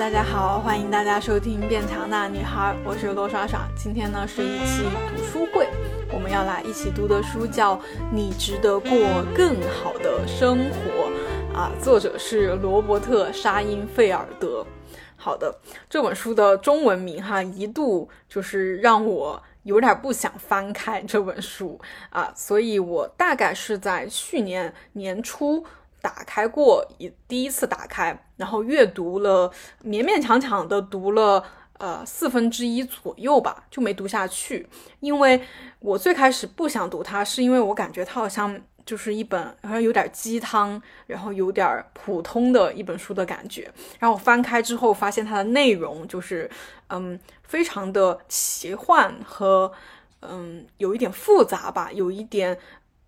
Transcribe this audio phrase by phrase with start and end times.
[0.00, 3.68] 大家好，欢迎大家收听《变强大女孩》，我是罗莎莎。
[3.76, 4.84] 今天呢是一期
[5.14, 5.68] 读书会，
[6.10, 7.76] 我们要来一起读的书叫
[8.10, 8.90] 《你值得过
[9.36, 11.10] 更好的生活》
[11.54, 14.64] 啊，作者是罗伯特·沙因费尔德。
[15.16, 15.54] 好的，
[15.90, 25.62] 这本书的中文名哈，一度就是让我有点不想翻开这本书啊，所以我大概是在去年年初。
[26.00, 29.50] 打开过一第一次打开，然后阅读了
[29.84, 31.44] 勉勉强强的读了
[31.78, 34.66] 呃四分之一左右吧，就没读下去。
[35.00, 35.40] 因为
[35.78, 43.70] 我最开始不想读它，是因为我感觉它好像就是一本好像有点鸡汤，然后有点普通的一本书的感觉。
[43.98, 46.50] 然后我翻开之后，发现它的内容就是
[46.88, 49.70] 嗯非常的奇幻和
[50.20, 52.58] 嗯有一点复杂吧，有一点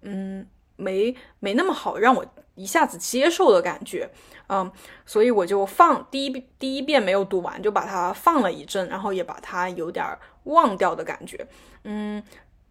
[0.03, 0.47] 嗯
[0.77, 2.25] 没没那么好让我。
[2.63, 4.09] 一下子接受的感觉，
[4.49, 4.71] 嗯，
[5.05, 10.07] 所以我就放第一第一遍没有读完，就把它放了一阵，然后也把它有点
[10.45, 11.47] 忘掉的感觉，
[11.85, 12.23] 嗯，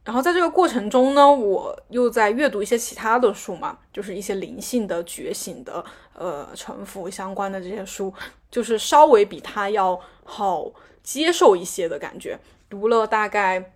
[0.06, 8.14] 然后在这个过程中呢，我又在阅读一些其他的书嘛，就是一些灵性的、觉醒的、呃，沉浮相关的这些书，
[8.50, 10.72] 就是稍微比它要好
[11.04, 13.74] 接受一些的感觉，读了大概。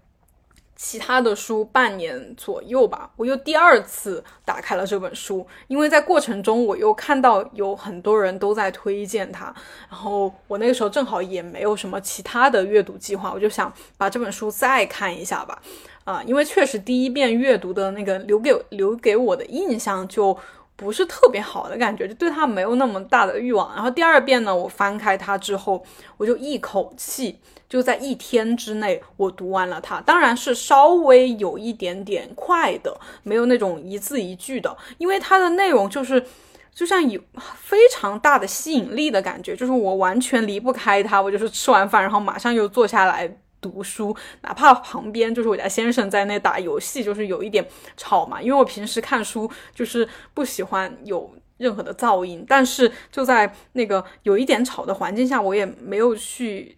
[0.76, 9.46] 其他的书半年左右吧，我又第二次打开了这本书，因为在过程中我又看到有很多人都在推荐它，
[9.90, 15.62] 然后我那个时候正好也没有什么其他的阅读计划，我就想把这本书再看一下吧，
[16.04, 20.38] 啊，因为确实第一遍阅读的那个留给留给我的印象就。
[20.76, 23.74] 不是特别好的感觉，就对它没有那么大的欲望。
[23.74, 25.84] 然后第二遍呢，我翻开它之后，
[26.18, 30.02] 我就一口气就在一天之内我读完了它。
[30.02, 36.26] 当然是稍微有一点点快的，没有那种一字一句的，因为它的内容就是
[36.74, 37.22] 就像有
[37.56, 41.22] 非常大的吸引力的感觉，就是我完全离不开它。
[41.22, 43.38] 我就是吃完饭，然后马上又坐下来。
[43.66, 47.68] 读书，哪怕旁边就是我家先生在那打游戏，就是有一点
[47.98, 48.40] 吵嘛。
[48.40, 56.78] 因为我平时看书就是不喜欢有任何的噪音，但是就在那个有一点吵的环境下，我也没有去，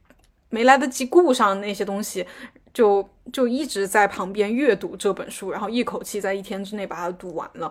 [0.50, 2.26] 没来得及顾上那些东西，
[2.74, 7.70] 就就一直在旁边阅读这本书，然后一口气在一天之内把它读完了，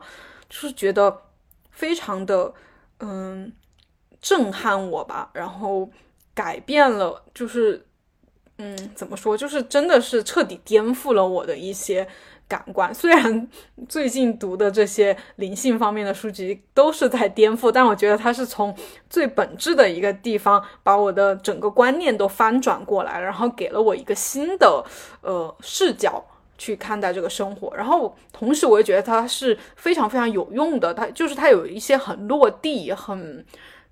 [0.50, 1.22] 就是觉得
[1.70, 2.52] 非常的
[3.00, 3.50] 嗯
[4.20, 5.88] 震撼我吧，然后
[6.34, 7.86] 改变了就是。
[8.58, 9.36] 嗯，怎么说？
[9.36, 12.08] 就是真的是彻底颠覆了我的一些
[12.48, 12.94] 感官。
[12.94, 13.46] 虽然
[13.86, 18.74] 最近读的这些灵性方面的书籍都是在颠覆，但我觉得它是从
[19.10, 24.82] 最本质的一个地方把我的整个观念都翻转过来，然后给了我一个新的
[25.20, 26.24] 呃视角
[26.56, 27.76] 去看待这个生活。
[27.76, 30.94] 然后同时，我也觉得它是非常非常有用的。
[30.94, 33.44] 它就是它有一些很落地、很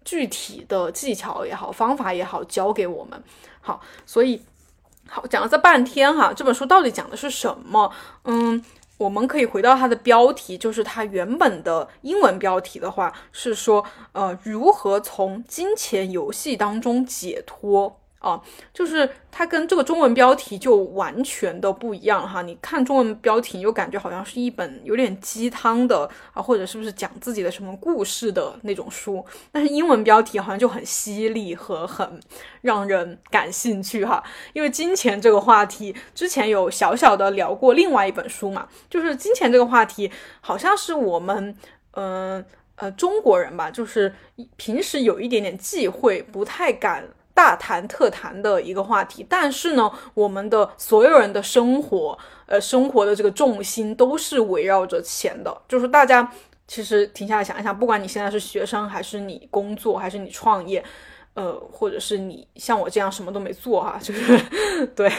[0.07, 3.23] 具体的技巧也好、方法也好教给我们。
[3.61, 4.41] 好，所以。
[5.09, 7.93] 好，讲了这半天哈，这本书到底讲的是什么？
[8.25, 8.65] 嗯，
[8.99, 18.01] 我们可以回到它的标题，就是它原本的英文标题的话是说，呃，如何从金钱游戏当中解脱。
[18.25, 18.41] 啊，
[18.73, 22.41] 就是它跟这个中文标题就完全的不一样哈。
[22.41, 29.23] 你看中文标题，又感觉好像是一本有点鸡汤的啊，或者是不是讲自己的什么故事的那种书。
[29.53, 32.19] 但是英文标题好像就很犀利和很
[32.63, 34.25] 让人感兴趣哈。
[34.55, 40.11] 因为金钱这个话题，之前有小小的聊过另外一本书嘛，就是金钱这个话题，
[40.41, 41.55] 好像是我们
[41.91, 42.43] 嗯
[42.77, 44.15] 呃中国人吧，就是
[44.57, 47.07] 平时有一点点忌讳，不太敢。
[47.35, 55.55] 大谈特谈的一个话题，但是呢，我们的所有人的生活，呃，生活的这个重心都是围绕着钱的。
[55.69, 56.33] 就是大家
[56.69, 60.83] 其实停下来想一想，不管你现在是学生，还是你工作，还是你创业，
[61.35, 64.39] 呃，或者是你像我这样什么都没做哈，就是
[64.95, 65.13] 对，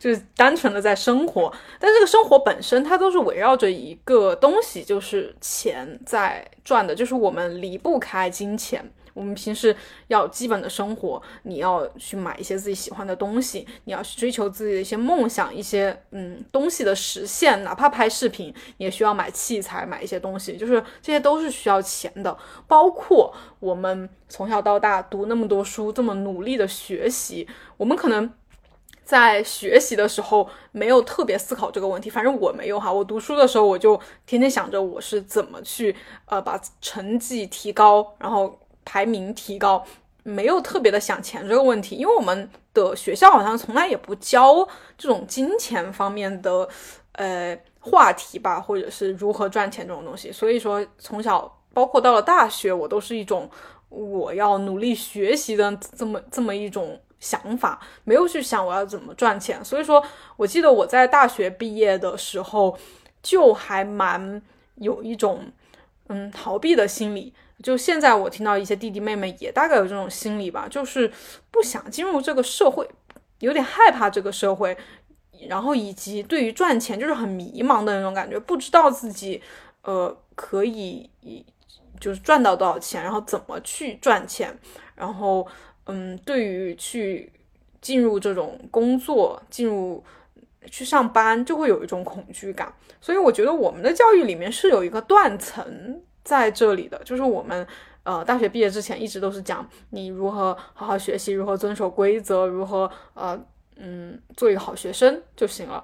[0.00, 1.52] 就是单纯的在生活。
[1.78, 8.84] 但这个生活本身，它都是围绕着一个东西，就是钱在转的，就是我们离不开金钱。
[9.14, 9.74] 我们平时
[10.08, 22.36] 要基本的生活，你要去买一些自己喜欢的东西，你要去追求自己的一些梦想，一些嗯东西的实现，哪怕拍视频也需要买器材，买一些东西，就是这些都是需要钱的。
[22.66, 28.32] 包括我们从小到大读那么多书，这么努力的学习，我们可能
[29.04, 32.92] 在学习的时候没有特别思考这个问题，反正我没有哈。
[32.92, 35.94] 我读书的时候，我就天天想着我是怎么去
[36.26, 38.58] 呃把成绩提高，然后。
[38.84, 39.84] 排名提高，
[40.22, 46.68] 没有特别的想钱这个问题，因为我们的学校好像从来也不教这种金钱方面的
[47.12, 50.30] 呃话题吧，或者是如何赚钱这种东西。
[50.30, 53.50] 所以说，从小包括到了大学，我都是一种
[53.88, 59.64] 我要努力学习的这么这么一种想法，没有去想我要怎么赚钱。
[59.64, 60.02] 所以说
[60.36, 62.76] 我记得我在大学毕业的时候，
[63.22, 64.40] 就还蛮
[64.76, 65.50] 有一种
[66.08, 67.34] 嗯逃避的心理。
[67.62, 71.10] 就现在我听到一些弟弟妹妹也大概有这种心理吧，就是
[71.50, 72.88] 不想进入这个社会，
[73.38, 74.76] 有点害怕这个社会，
[75.48, 79.40] 然后以及对于赚钱就是很迷茫的那种感觉，不知道自己
[79.82, 81.08] 呃可以
[82.00, 84.52] 就是赚到多少钱，然后怎么去赚钱，
[84.96, 85.46] 然后
[85.84, 87.32] 嗯，对于去
[87.80, 90.02] 进入这种工作，进入
[90.70, 92.72] 去上班，就会有一种恐惧感。
[93.00, 96.02] 所以我觉得我们的教育里面是有一个断层。
[96.24, 97.66] 在这里的就是我们，
[98.04, 103.38] 呃，大学毕业之前一直都是讲你如何好好学习，如何遵守规则，如何呃
[103.76, 105.82] 嗯做一个好学生就行了。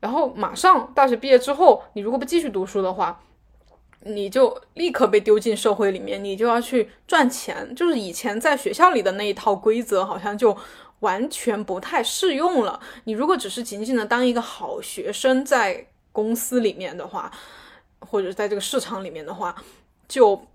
[0.00, 3.20] 然后马上大学毕业之后，你如果不继续读书的话，
[4.00, 7.72] 你就立刻被丢进社会里面，你就要去赚钱。
[7.76, 10.56] 就是以前在学校里的那一套规则，好像就
[11.00, 12.80] 完全不太适用了。
[13.04, 17.30] 你如果只是仅仅的当一个好学生，在公司里面的话。
[18.06, 19.54] 或者在这个市场里面的话，
[20.08, 20.46] 就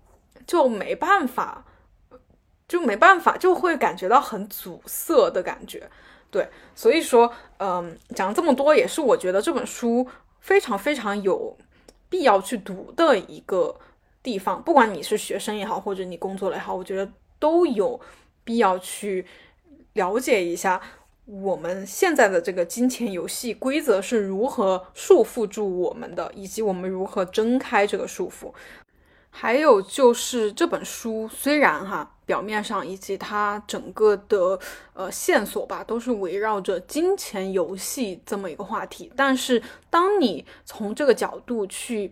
[0.46, 1.64] 就没办法，
[2.66, 5.90] 就没办法，就会感觉到很阻塞的感觉。
[6.30, 10.06] 对，所以说，嗯，讲这么多也是我觉得这本书
[10.40, 11.56] 非常非常有
[12.08, 13.74] 必要去读的一个
[14.22, 14.62] 地方。
[14.62, 17.98] 不管你是学生也好，或者你工作了也好，我觉得都有
[18.44, 19.26] 必要去
[19.94, 20.80] 了解一下。
[21.30, 28.50] 我们现在的这个金钱游戏规则是如何束缚住我们的，以及我们如何挣开这个束缚。
[29.28, 34.58] 还有就是这本书虽然哈表面上以及它整个的
[34.94, 42.10] 呃线索吧都是围绕着金钱游戏这么一个话题，但是当你从这个角度去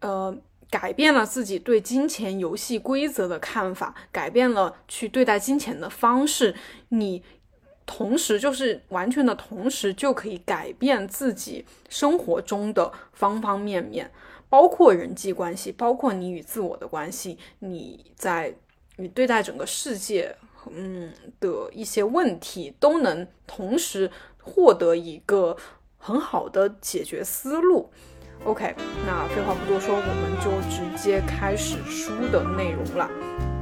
[0.00, 0.36] 呃
[0.70, 6.54] 改变了自己对金钱游戏规则的看法，改变了去对待金钱的方式，
[6.90, 7.22] 你。
[7.90, 14.10] 同时，就是完全的同时，就可以改变自己生活中的方方面面，
[14.50, 18.54] 包括人际关系，包括你与自我的关系，你在
[18.96, 20.36] 你对待整个世界，
[20.70, 24.10] 嗯的一些问题，都能同时
[24.42, 25.56] 获得一个
[25.96, 27.90] 很好的解决思路。
[28.44, 28.74] OK，
[29.06, 33.57] 那废话不多说，我们就直接开始书的内容了。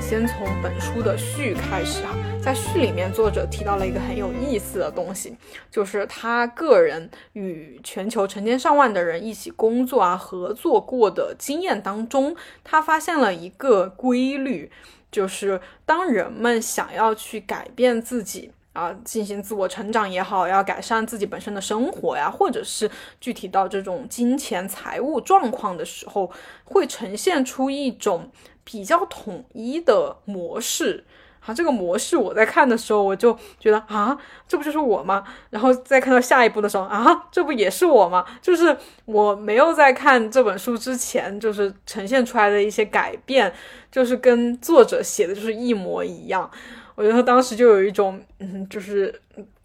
[0.00, 2.14] 先从本书的序开始哈。
[2.40, 5.36] 在序里面，作者提到了一个很有意思的东西，
[5.68, 14.70] 就是他个人与全球成千上万的人一起工作啊、合作过的经验当中，他发现了一个规律，
[15.10, 22.88] 就是当人们想要去改变自己啊，进行自我成长也好，要改善自己本身的生活呀，或者是
[23.20, 26.30] 具体到这种金钱财务状况的时候，
[26.62, 28.30] 会呈现出一种。
[28.66, 31.04] 比较统一的模式，
[31.38, 34.18] 好，这个模式我在看的时候，我就觉得啊，
[34.48, 35.22] 这不就是我吗？
[35.50, 38.26] 然后再看到下一步的时候，啊，这不也是我吗？
[38.42, 43.54] 就是我没有在看这本书之前，就是呈现出来的一些改变，
[43.92, 46.50] 就是跟作者写的就是一模一样。
[46.96, 49.14] 我觉得当时就有一种，嗯，就是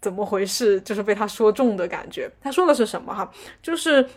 [0.00, 2.30] 怎么回事，就是被他说中的感觉。
[2.40, 3.12] 他说的是什么？
[3.12, 3.28] 哈，
[3.60, 4.08] 就是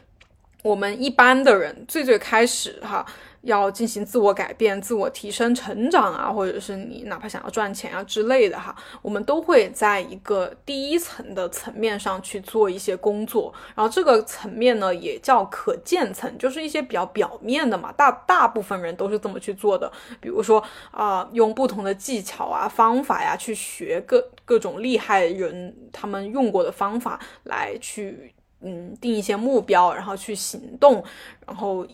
[0.62, 3.04] 我们一般的人最最开始哈。
[3.46, 31.04] 要进行自我改变、自我提升、成长啊，或者是你哪怕想要赚钱啊之类的哈，我们都会在一个第一层的层面上去做一些工作，然后这个层面呢也叫可见层，就是一些比较表面的嘛，大大部分人都是这么去做的，比如说啊，用不同的技巧啊、方法呀去学各各种厉害人他们用过的方法来去嗯定一些目标，然后去行动，
[31.46, 31.86] 然后。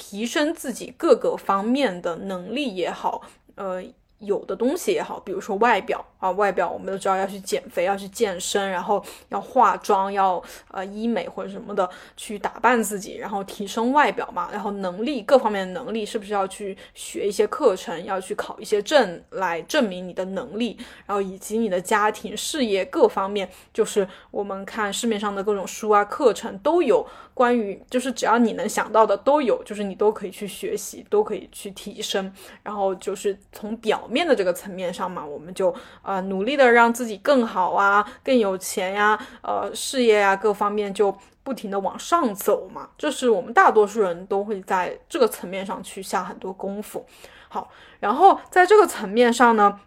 [0.00, 3.22] 提升自己各个方面的能力也好，
[3.56, 3.84] 呃。
[4.20, 14.50] 有的东西也好，比如说外表啊，外表我们都知道要去减肥，要去健身，然后要化妆，要呃医美或者什么的去打扮自己，然后提升外表嘛。
[14.52, 20.76] 然后能力各方面的能力，是不是要去学一些课程，要去考一些证来证明你的能力？
[21.06, 32.30] 然后以及你的家庭、事业各方面，就是我们看市面上的各种书啊、课程都有关于，就是只要你能想到的都有，就是你都可以去学习，都可以去提升。
[32.62, 34.09] 然后就是从表。
[34.10, 47.06] 面的这个层面上嘛，我们就呃努力的让自己更好啊，更有钱呀，呃事业啊各方面就不停的往上走嘛，这是我们大多数人都会在这个层面上去下很多功夫。
[47.48, 49.80] 好，然后在这个层面上呢，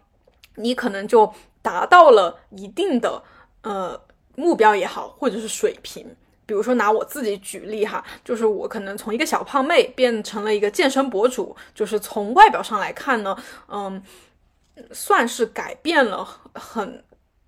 [0.56, 3.22] 你可能就达到了一定的
[3.62, 4.00] 呃
[4.36, 6.16] 目标也好，或者是水平。
[6.46, 13.36] 比如说拿我自己举例哈，就是我可能从一个小胖妹变成了一个健身博主，就是从外表上来看呢，
[13.68, 14.02] 嗯，
[14.92, 17.02] 算是改变了很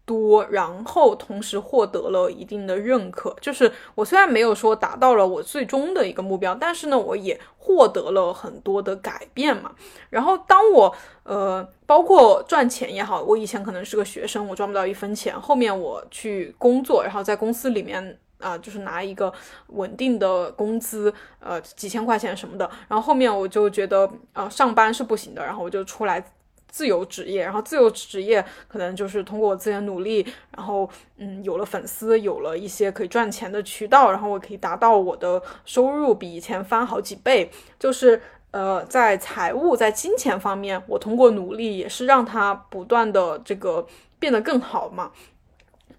[0.07, 3.37] 多，然后同时获得了一定的认可。
[3.41, 9.73] 就是我虽然没有说达到了我最终的一个目标，但是呢，我也获得了很多的改变嘛。
[10.09, 18.19] 然后当我呃，包括赚钱也好，我以前可能是个学生，我赚不到一分钱，后面我去工作，然后在公司里面。
[18.39, 19.33] 啊，就是拿一个
[19.69, 22.71] 稳定的工资，呃，几千块钱什么的。
[22.89, 26.23] 然后后面我就觉得，呃，上班是不行的，然后我就出来
[26.69, 27.43] 自由职业。
[27.43, 30.27] 然后自由职业可能就是通过我自己的努力，
[30.57, 37.51] 然后嗯，有了粉丝，有了一些可以赚钱的渠道，然后我可以达到我的收入比以前翻好几倍。
[37.79, 43.87] 就是呃，在财务在金钱方面，我通过努力也是让它不断的这个
[44.19, 45.11] 变得更好嘛。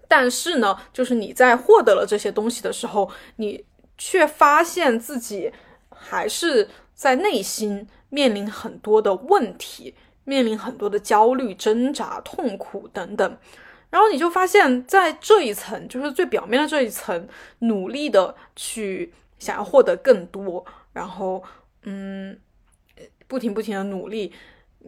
[0.08, 3.64] 但是呢，就是你在获得了这些东西的时候，你
[3.98, 5.52] 却发现自己
[5.90, 13.38] 还是在内心面临很多的问题，面临很多的焦虑、挣扎、痛苦等等。
[13.90, 17.28] 然后你就发现，在这一层，就是最表面的这一层，
[17.60, 21.42] 努力的去想要获得更多，然后
[21.84, 22.38] 嗯，
[23.26, 24.32] 不停不停的努力。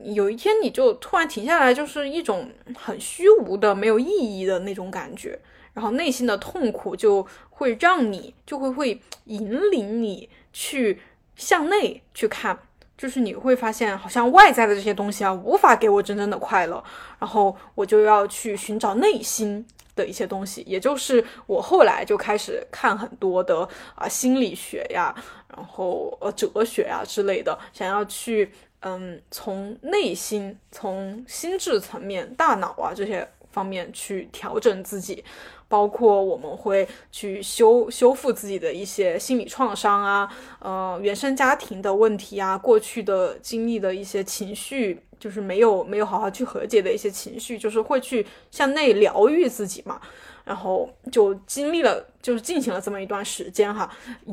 [0.04, 5.38] 有一天你就突然停下来，就是一种很虚无的、没有意义的那种感觉，
[5.74, 11.00] 然后内心的痛苦就会让你就会会引领你去
[11.36, 12.58] 向内去看，
[12.96, 16.82] 就是你会发现好像外在的这些东西啊无法给我真正的快乐，
[17.18, 25.14] 然后我就要去寻找内心的一些东西，也就是我后来就开始看很多的啊心理学呀，
[25.54, 28.50] 然后呃哲学呀之类的，想要去。
[28.82, 35.22] 嗯，从内心、从心智层面、大脑啊这些方面去调整自己，
[35.68, 50.00] 包括我们会去修修复自己的一些心理创伤啊，呃，原生家庭的问题啊，过去的经历的一些情绪，就是没有没有好好去和解的一些情绪，就是会去向内疗愈自己嘛。
[50.42, 53.88] 然后就经历了，就是进行了这么一段时间哈，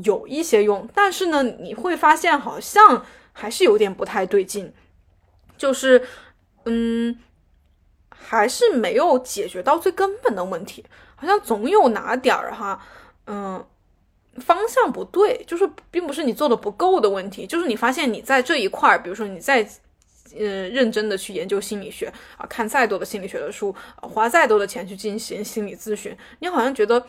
[0.06, 3.04] 有一些用，但是呢，你会发现好像。
[3.40, 4.74] 还是有点不太对劲，
[5.56, 6.02] 就是，
[6.66, 7.16] 嗯，
[8.10, 10.84] 还是没有解决到最根本的问题，
[11.16, 12.84] 好像总有哪点儿哈，
[13.28, 13.64] 嗯，
[14.38, 19.62] 方向不对，就是并不是你做的不够的问题，就是你发现你在这一块儿，比如说你在，
[20.36, 27.06] 嗯，认真的去研究心理学啊，看再多的心理学的书，花再多的钱去进行心理咨询，你好像觉得。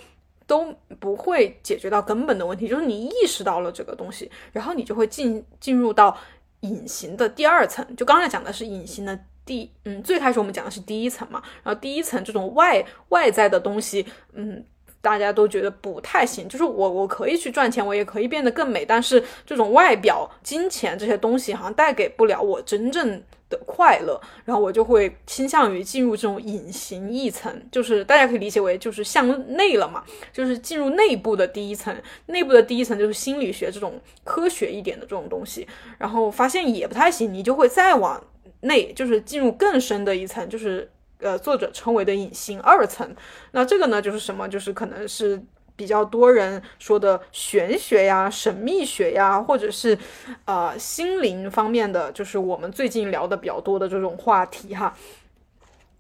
[0.49, 6.17] 都不会解决到根本的问题，就是你意识到了这个东西，然后你就会进进入到
[6.61, 7.87] 隐形的第二层。
[7.95, 14.65] 就刚才讲的是隐形的第，嗯，最开始我们讲的是第一层嘛，然后第一层这种外外在的东西，嗯，
[15.03, 16.49] 大家都觉得不太行。
[16.49, 23.23] 就是我我可以去赚钱，我也可以变得更美，但是这种外表、金钱这些东西好像带给不了我真正。
[23.51, 29.27] 的快乐，然后我就会倾向于进入这种隐形一层，就是大家可以理解为就是向
[29.57, 31.95] 内了嘛，就是进入内部的第一层，
[32.27, 35.67] 内部的第一层就是心理学这种科学一点的这种东西，
[35.99, 38.23] 然后发现也不太行，你就会再往
[38.61, 40.91] 内，就是进入更深的一层，就是
[41.21, 43.15] 呃作者称为的隐形二层，
[43.53, 45.43] 那这个呢就是什么，就是可能是。
[45.79, 49.97] 比较多人说的玄学呀、神秘学呀，或者是
[50.45, 54.93] 呃心灵方面的，就是我们最近聊的比较多的这种话题哈。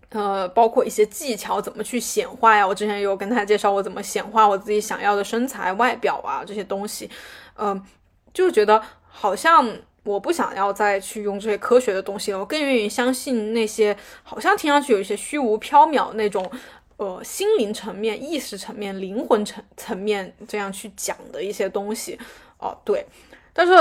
[0.08, 2.66] 呃，包括一些技巧，怎么去显化呀？
[2.66, 7.08] 我之前有跟他介绍我怎么显化我自己想要的身材、外表啊这些东西。
[7.56, 7.80] 嗯，
[8.34, 9.64] 就觉得好像
[10.02, 16.50] 我不想要再去用这些科学的东西了，我更愿意相信那些好像听上去有一些虚无缥缈那种。
[16.98, 22.18] 呃，心灵层面、意识层面、灵魂层层面这样去讲的一些东西，
[22.58, 23.06] 哦，对，
[23.52, 23.72] 但是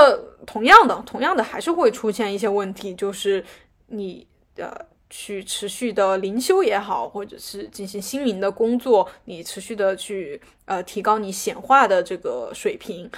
[0.46, 3.44] 同样的，同样的还是会出现一些问题，就是
[3.88, 4.72] 你呃
[5.10, 13.10] 去持续的灵修也好，或者是进行心灵的工作，你持续的去呃提高你显化的这个水平，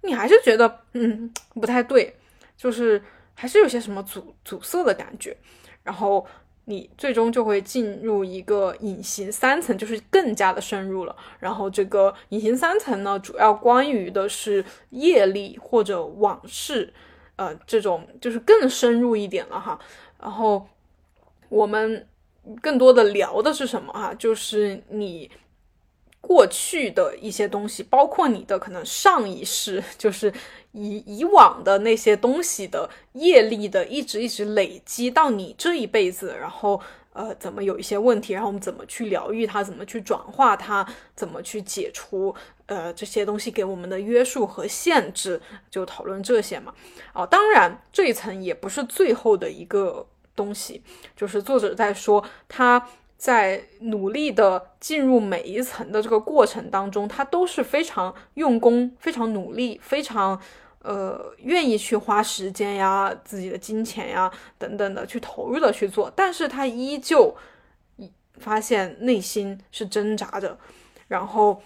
[0.00, 2.16] 你还是觉得嗯不太对，
[2.56, 3.00] 就是
[3.34, 5.36] 还是有些什么阻阻塞的感觉，
[5.84, 6.26] 然后。
[6.66, 11.14] 你最终就会进入一个隐形三层，就是更加的深入了。
[11.38, 16.92] 然后这个隐形三层呢，主要关于的是业力或者往事，
[17.36, 19.78] 呃，这种就是更深入一点了哈。
[20.20, 20.66] 然后
[21.48, 22.06] 我们
[22.60, 24.14] 更多的聊的是什么哈？
[24.14, 25.30] 就是你。
[26.26, 30.32] 过去的一些东西，包括你的可能上一世， 就是
[30.74, 36.80] 以以往的那些东西的业力的，一直一直累积到你这一辈子，然后
[37.12, 42.34] 呃，怎么有一些问题，然后我们怎么去疗愈它，怎么去转化它，怎么去解除
[42.66, 45.40] 呃这些东西给我们的约束和限制，
[45.70, 46.74] 就讨论这些嘛。
[47.12, 50.82] 哦，当然这一层也不是最后的一个东西，
[51.16, 52.88] 就是作者在说他。
[53.16, 60.38] 在努力的进入每一层的这个过程当中，他都是非常用功、非常努力、非常
[60.84, 67.34] 呃愿意去花时间呀、自己的金钱呀等等的去投入的去做，但是他依旧
[68.38, 70.56] 发现内心是挣扎着，
[71.08, 71.60] 然后。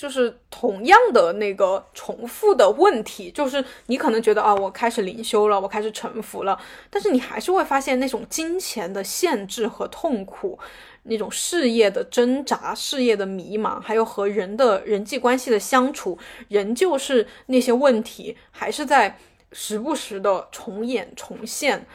[0.00, 10.58] 就是同样的那个重复的问题，就是你可能觉得啊，我开始灵修了，我开始臣服了，但是你还是会发现那种金钱的限制和痛苦，
[11.02, 16.16] 那种事业的挣扎、事业的迷茫，还有和人的人际关系的相处，
[16.48, 19.18] 仍旧是那些问题，还是在
[19.52, 21.86] 时不时的重演重现。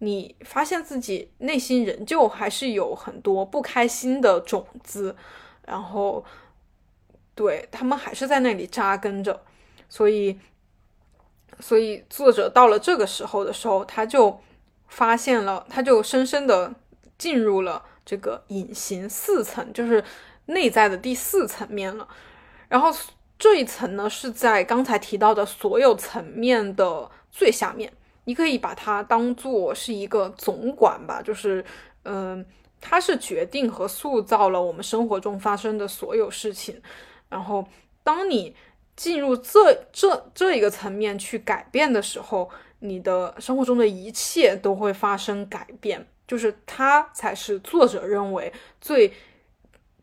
[0.00, 5.16] 你发现自己内心仍旧还是有很多不开心的种子，
[5.64, 6.22] 然后。
[7.36, 9.40] 对他们还是在那里扎根着，
[9.90, 10.40] 所以，
[11.60, 14.40] 所以作者到了这个时候的时候，他就
[14.88, 16.74] 发现了，他就深深的
[17.18, 20.02] 进入了这个隐形四层，就是
[20.46, 22.08] 内在的第四层面了。
[22.68, 22.88] 然后
[23.38, 27.92] 这一层呢，是在刚才提到的所有层面的最下面，
[28.24, 31.62] 你可以把它当做是一个总管吧，就是，
[32.04, 32.44] 嗯，
[32.80, 36.80] 它是决定和塑造了我们生活中发生的所有事情。
[37.28, 37.66] 然后，
[38.02, 38.54] 当你
[38.94, 46.06] 进入这这这一个层面去改变的时候，你的生活中的一切都会发生改变。
[46.26, 49.12] 就是它才是作者认为最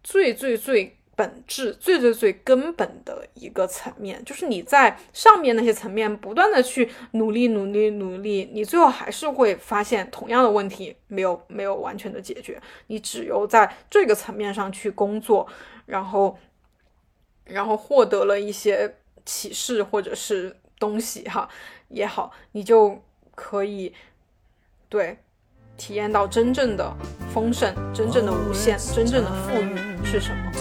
[0.04, 4.24] 最最最本质、最最最根本的一个层面。
[4.24, 12.62] 就是你在上面那些层面不断的去努力、努力、努力，你最后还是会发现同样的问题没有没有完全的解决。
[12.88, 15.48] 你只有在这个层面上去工作，
[15.88, 16.38] 然后。
[17.46, 21.50] 然后获得了一些启示或者是东西哈
[21.90, 23.02] 也好，你就
[23.36, 23.94] 可以
[24.90, 25.18] 对
[25.78, 26.96] 体验到真正的
[27.34, 30.52] 丰盛、真正的无限、真正的富裕是什么。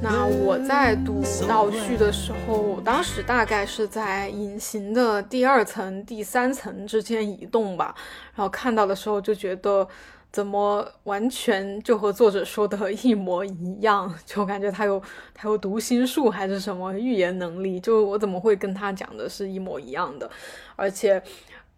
[0.00, 7.94] 那我在读倒叙的时候，当时大概是在隐形的第二层、第三层之间移动吧。
[8.34, 9.86] 然后看到的时候就觉得，
[10.32, 14.12] 怎么完全就和作者说的一模一样？
[14.26, 17.78] 就感觉他有他有读心术还是什么预言能力？
[17.80, 20.28] 就我怎么会跟他讲的是一模一样的？
[20.76, 21.22] 而且，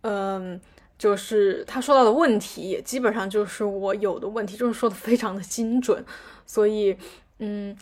[0.00, 0.60] 嗯，
[0.98, 6.04] 就是他说到的问题也基本上就是我有的问题，就是说的非常的精准，
[6.46, 6.96] 所以。
[7.38, 7.76] 嗯，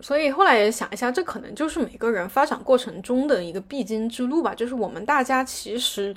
[0.00, 4.54] 所以后来也想一下，这可能就是每个人发展过程中的一个必经之路吧。
[4.54, 6.14] 就是我们大家其实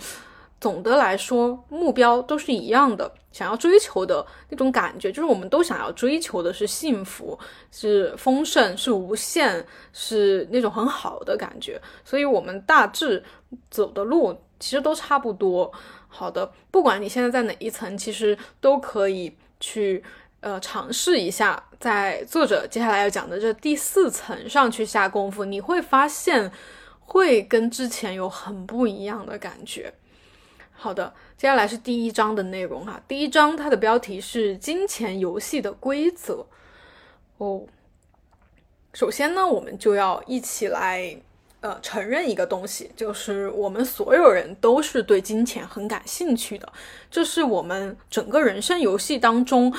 [0.60, 7.38] 总的来说目标都是一样的，想要追求的那种感觉，就是我们都想要追求的是幸福，
[7.72, 11.82] 是丰盛，是无限，是那种很好的感觉。
[12.06, 13.22] 所以我们大致
[13.70, 15.70] 走的路其实都差不多。
[16.08, 20.02] 好的，不管你现在在哪一层，其实都可以去。
[20.41, 26.51] 呃，尝试一下，在作者接下来要讲的这第四层上去下功夫，你会发现
[26.99, 29.93] 会跟之前有很不一样的感觉。
[30.71, 32.99] 好的，接下来是第一章的内容哈。
[33.08, 36.47] 第一章它的标题是“金钱游戏的规则”。
[37.38, 37.67] 哦，
[38.93, 41.15] 首先呢，我们就要一起来
[41.60, 46.73] 呃承认一个东西，就是我们所有人都是对金钱很感兴趣的，
[47.12, 49.71] 这是我们整个人生游戏当中。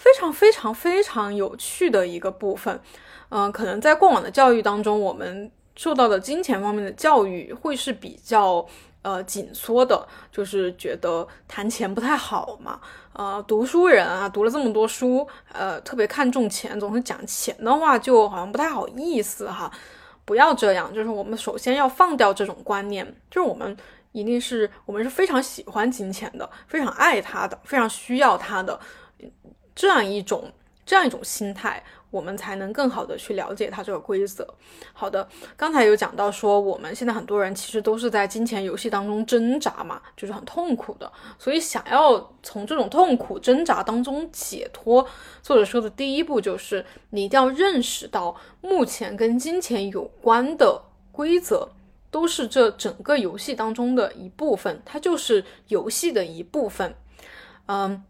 [0.00, 2.80] 非常非常非常有趣的一个部分，
[3.28, 8.66] 嗯，可能在过往的教育当中，我们受到的金钱方面的教育会是比较
[9.02, 12.80] 呃紧缩的，就是觉得谈钱不太好嘛，
[13.12, 19.70] 呃，读书人啊，读了这么多书，呃，特别看重钱，总是讲钱的话，就好像不太好意思哈，
[20.24, 23.76] 不要这样，就是我们首先要放掉这种观念，就是我们
[24.12, 28.80] 一定是我们是非常喜欢金钱的，非常爱它的，非常需要它的。
[29.74, 30.50] 这样一种
[30.84, 34.46] 这样一种心态，我们才能更好的去了解它这个规则。
[34.92, 41.10] 好的，刚才有讲到说，我们现在很多人其实都是在金钱游戏当中挣扎嘛，就是很痛苦的。
[41.38, 45.06] 所以想要从这种痛苦挣扎当中解脱，
[45.42, 51.68] 作者说的第一步就是你一定要认识到，目前跟金钱有关的规则
[52.10, 56.96] 都是这整个游戏当中的一部分，它就是游戏的一部分。
[57.66, 58.02] 嗯。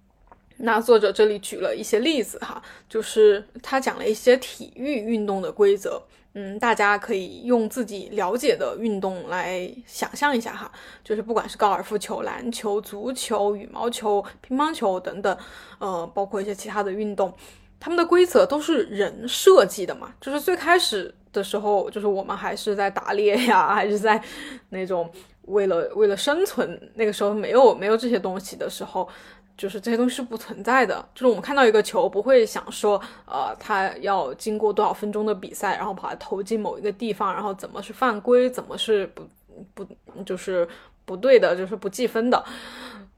[0.62, 6.02] 那作者这里举了一些例子哈，就是他讲了一些体育运动的规则。
[6.34, 10.70] 嗯，大家可以用自己了解的运动来想象一下哈，
[11.02, 15.36] 就是不管是高尔夫球、篮球、足球、羽毛球、乒乓球等等，
[15.80, 17.34] 呃，包括一些其他的运动，
[17.80, 20.14] 他们的规则都是人设计的嘛。
[20.20, 24.22] 就是最开始的时候，就是我们还是在打猎呀，还是在
[24.68, 25.10] 那种
[25.46, 29.08] 为了为了生存，那个时候没有没有这些东西的时候。
[29.60, 39.22] 就是这些东西是不存在的，就是我们看到一个球，不会想说，呃，他要经过多少分钟的比赛，然后把它投进某一个地方，然后怎么是犯规，怎么是不
[39.74, 40.66] 不就是
[41.04, 42.42] 不对的，就是不计分的，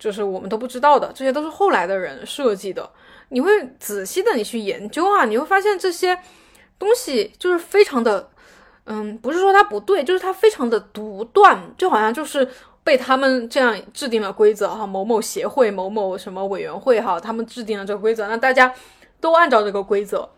[0.01, 2.91] 就是我们都不知道的，这些都是后来的人设计的。
[3.29, 6.19] 你会仔细的你去研究啊，你会发现这些
[6.77, 8.29] 东西就是非常的，
[8.87, 12.49] 嗯，不是说它不对，就是它非常的独断，就好像就是。
[12.85, 18.73] 被他们这样制定了规则哈，某某协会、某某什么委员会哈，他们制定了这个规则，那大家
[19.21, 20.29] 都按照这个规则，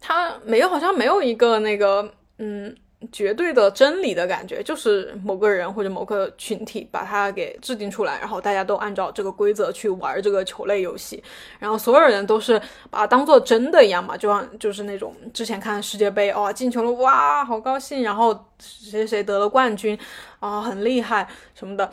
[0.00, 2.76] 他没有好像没有一个那个嗯。
[3.10, 11.22] 绝对的真理的感觉，就是某个人或者某个群体把它给制定出来，然后大家都按照这个规则去玩这个球类游戏，
[11.58, 19.98] 然后所有人都是把它当做真的一样嘛，就像就是那种之前看世界杯哦进球了哇好高兴，然后谁谁得了冠军
[20.40, 21.90] 啊很厉害什么的，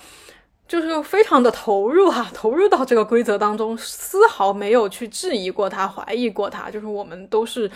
[0.68, 7.70] 就是非常的投入哈，投入到这个规则当中，丝毫没有去质疑过它，怀疑过它，就是我们都是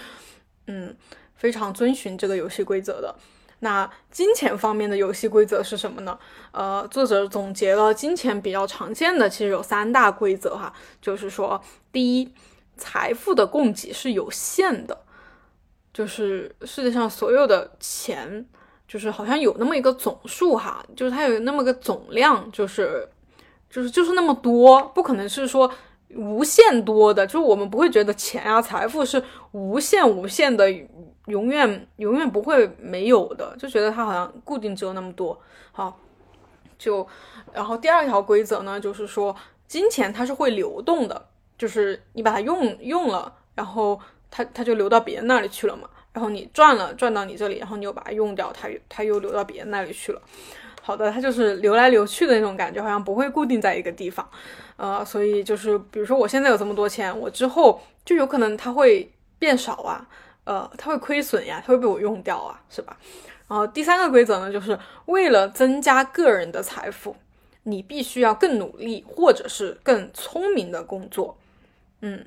[0.67, 0.95] 嗯。
[1.39, 3.15] 非常遵循这个游戏规则的。
[3.62, 6.17] 那金钱方面的游戏规则是什么呢？
[6.52, 12.34] 呃，作者总结了金钱比较常见的，其实有三大规则哈，就是说，第一，
[12.78, 14.97] 财富的供给是有限的，
[15.93, 18.45] 就是世界上所有的钱，
[18.88, 23.10] 就是好像有那么一个总数哈，就是它有那么个总量，就是
[23.69, 25.69] 就是就是那么多，不可能是说
[26.15, 29.21] 无限多的，就是我们不会觉得钱啊财富是
[29.52, 30.73] 无限无限的。
[31.29, 35.39] 永远永远不会没有的，就觉得它好像固定只有那么多。
[35.71, 35.97] 好，
[36.77, 37.07] 就
[37.53, 39.35] 然后第二条规则呢，就是说
[39.67, 45.89] 金钱它是会流动的，就是你把它用用了，然后它它就流到别人那里去了嘛。
[46.11, 50.21] 然后你赚了赚到你这里，然后你又把它用掉，它它又流到别人那里去了。
[50.81, 54.27] 好的，它就是流来流去的那种感觉，好像不会固定在一个地方。
[54.75, 60.07] 呃，所以就是比如说我现在有这么多钱，我之后就有可能它会变少啊。
[60.49, 62.97] 呃，它会亏损呀，它会被我用掉啊，是吧？
[63.47, 67.15] 然后第三个规则呢，就是为了增加个人的财富，
[67.62, 71.38] 你必须要更努力，或者是更聪明的工作。
[72.01, 72.25] 嗯，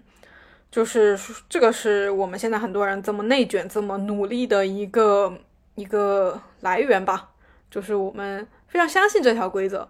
[0.71, 5.37] 就是这个是我们现在很多人这么内卷、这么努力的一个
[5.75, 7.31] 一个来源吧。
[7.73, 9.89] 就是我们非常相信这条规则，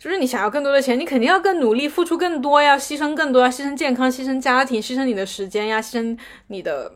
[0.00, 6.92] 就是你想要更多的钱，你肯定要更努力，付出更多呀，牺牲更多，要牺牲健康，牺牲家庭，牺牲你的时间呀，牺牲你的。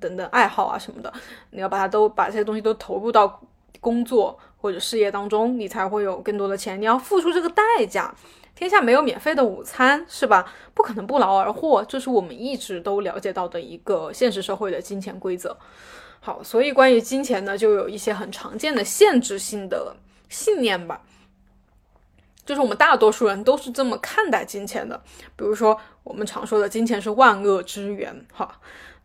[0.00, 1.12] 等等爱好啊什么的，
[1.50, 3.40] 你要把它都把这些东西都投入到
[3.80, 6.80] 工作或者事业当中，你才会有更多的钱。
[6.80, 8.14] 你要付出这个代价，
[8.54, 10.52] 天下没有免费的午餐，是吧？
[10.72, 15.56] 不可能不劳而获，这是我们一直都了解到的一个现实社会的金钱规则。
[16.20, 19.96] 好，所以关于金钱呢，就有一些很常见的限制性的
[20.28, 21.02] 信念吧，
[22.46, 25.02] 就是我们大多数人都是这么看待金钱的。
[25.34, 28.60] 比如说，我们常说的金钱是万恶之源，哈。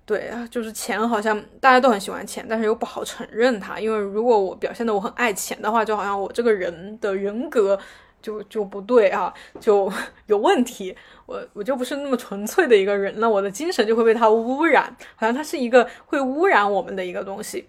[0.07, 3.77] 对啊，就是钱，好像大家都很喜欢钱，但是又不好承认它。
[3.77, 7.77] 因为如果我表现的我很爱钱的话，就好像我这个人的人格
[8.21, 9.91] 就就不对啊，就
[10.27, 10.95] 有问题。
[11.25, 17.67] 我我就不是那么纯粹的一个人，那我的精神就会被它污染，好像它是一个会污染我们的一个东西。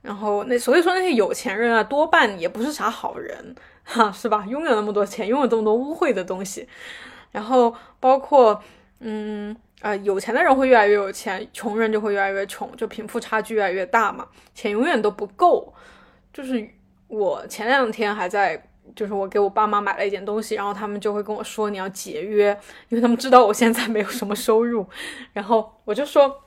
[0.00, 4.46] 然后那所以说那些有钱人啊，多半也不是啥好人哈，是吧？
[4.48, 6.66] 拥有那么多钱，拥有这么多污秽的东西，
[7.32, 8.62] 然后包括
[9.00, 9.54] 嗯。
[9.82, 15.72] 啊，有钱的人会越来越有钱，穷人就会越来越穷，就贫富差距越来越大嘛，钱永远都不够。
[16.32, 16.66] 就是
[17.08, 18.60] 我前两天还在，
[18.94, 22.58] 就是我给我爸妈买了一点东西，然后他们就会跟我说你要节约，
[22.88, 24.86] 因为他们知道我现在没有什么收入。
[25.32, 26.42] 然后我就说，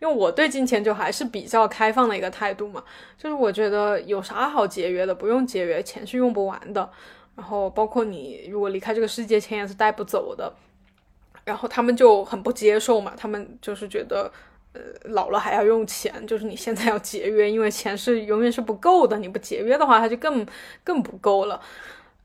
[0.00, 2.82] 因为我对金钱就还是比较开放的一个态度嘛，
[3.16, 6.90] 就是我觉得有啥好节约的，不用节约，钱是用不完的。
[7.36, 10.52] 然后包括你如果离开这个世界，钱也是带不走的。
[11.44, 14.30] 然后他们就很不接受嘛，他们就是觉得，
[14.74, 20.46] 呃，老了还要用钱，就是你现在要节约，因为钱是永远是不够的，你不节约的话，它就更
[20.84, 21.60] 更不够了，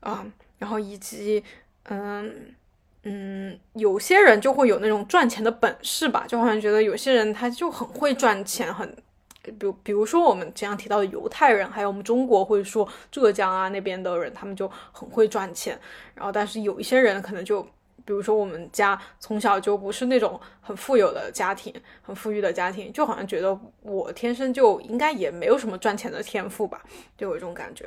[0.00, 0.24] 啊，
[0.58, 1.42] 然后以及，
[1.88, 2.54] 嗯
[3.02, 8.96] 嗯，有些人就会有那种赚钱的本事吧，就好像觉得有些人他就很会赚钱，很，
[9.42, 15.76] 比比如说我们经常提到的犹太人，还有我们中国会说浙江啊那边的人，他们就很会赚钱，
[16.14, 17.66] 然后但是有一些人可能就。
[18.08, 26.82] 比如说我们家从小就不是那种很富有的家庭，很富裕的家庭，就好像觉得我天生就应该也没有什么赚钱的天赋吧，
[27.18, 27.86] 就有一种感觉。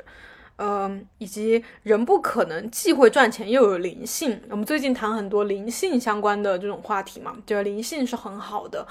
[0.58, 4.40] 嗯，以及人不可能既会赚钱又有灵性。
[4.48, 8.86] 我们最近谈很多灵性相关的这种话题嘛，就是灵性是很好的，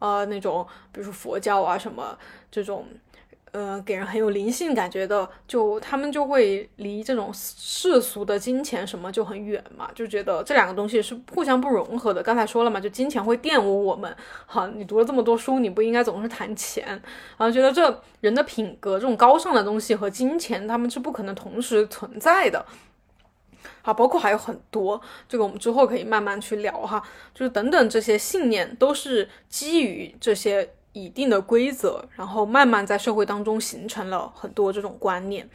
[0.00, 2.18] 呃，那种比如说佛教啊什么
[2.50, 2.88] 这种。
[3.52, 12.22] 呃，给人很有灵性感觉的，就他们就会离这种世俗的金钱什么就很远嘛，就觉得这两个东西是互相不融合的。
[12.22, 14.16] 刚才说了嘛，就金钱会玷污我们。
[14.46, 16.86] 好，你读了这么多书，你不应该总是谈钱，
[17.36, 22.64] 然后觉得这人的品格这种高尚的东西和金钱他们是不可能同时存在的。
[23.82, 27.02] 好，包括还有很多，这个我们之后可以慢慢去聊哈，
[27.34, 30.70] 就是等等这些信念都是基于这些。
[30.92, 35.48] 一定的规则，然后慢慢在社会当中形成了很多这种观念。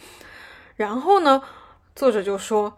[0.75, 1.41] 然后呢，
[1.95, 2.77] 作者就说，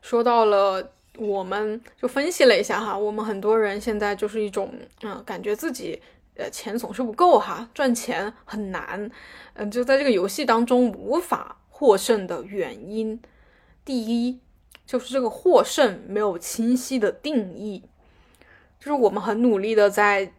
[0.00, 6.00] 说到了，我们就分析了一下哈，我们很多人现在就是一种，嗯，感觉自己
[6.36, 9.10] 呃钱总是不够哈，赚钱很难，
[9.54, 13.20] 嗯，就在这个游戏当中无法获胜的原因，
[13.84, 14.40] 第一
[14.86, 17.82] 就是这个获胜没有清晰的定义，
[18.78, 20.32] 就是我们很努力的在。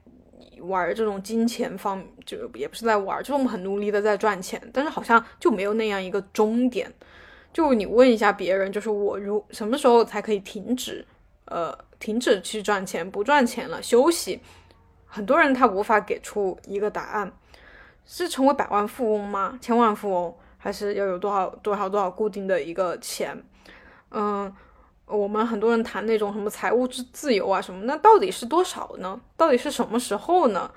[0.62, 6.92] 玩这种金钱方，就也不是在玩，就是我们很努力的在赚钱，但是好像就没有那样一个终点。
[7.52, 11.06] 就你问一下别人，就是我如什么时候才可以停止，
[11.46, 14.42] 呃，停止去赚钱，不赚钱了，休息。
[15.06, 17.32] 很多人他无法给出一个答案，
[18.06, 19.58] 是成为百万富翁吗？
[19.62, 23.44] 千万富翁，还是要有多少多少多少固定的一个钱？
[24.12, 24.54] 嗯。
[25.16, 29.22] 我们很多人谈那种什么财务自自由啊什么，那到底是多少呢？
[29.38, 30.72] 到底是什么时候呢？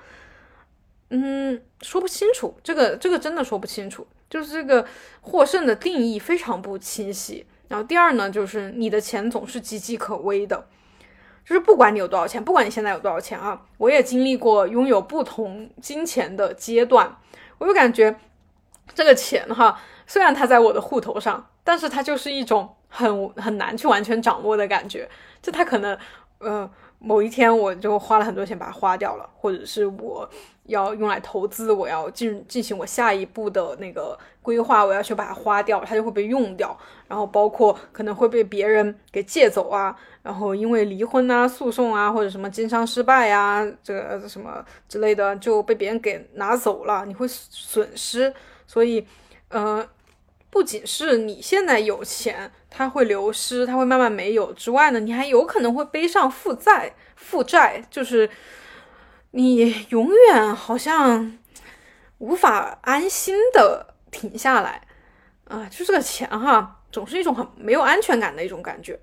[1.09, 4.85] 嗯，说不清楚，这个这个真的说不清楚，就是这个
[5.21, 7.45] 获胜的定义非常不清晰。
[7.67, 10.67] 然后第二呢，就是你的钱总是岌岌可危的，
[11.43, 17.17] 就是不管你有多少钱，不管你现在有多少钱啊，我也经历过拥有不同金钱的阶段，
[17.57, 18.19] 我就感觉
[18.93, 22.75] 这个钱哈，虽然它在我的户头上，但是它就是一种。
[22.87, 25.07] 很很难去完全掌握的感觉，
[25.41, 25.97] 就他可能，
[26.39, 26.69] 呃，
[26.99, 30.27] 某一天我就花了很多钱把它花掉了，或者是我
[30.63, 36.75] 要用来投资，我要进进行我下一步的那个规划，我要去把它花掉，它就会被用掉，
[37.07, 48.33] 然后包括可能会被别人给借走啊，然后因为离婚啊、诉讼啊或者什么经商失败呀，这个什么之类的就被别人给拿走了，你会损失，
[48.65, 49.05] 所以，
[49.49, 49.85] 呃。
[50.49, 58.29] 不仅是你现在有钱，它会流失，它会慢慢没有之外呢，你还有可能会背上负债，负债就是
[59.31, 61.37] 你永远好像
[62.19, 64.85] 无法安心的停下来
[65.45, 68.99] 啊，就这个钱哈，总是一种很没有安全感的一种感觉。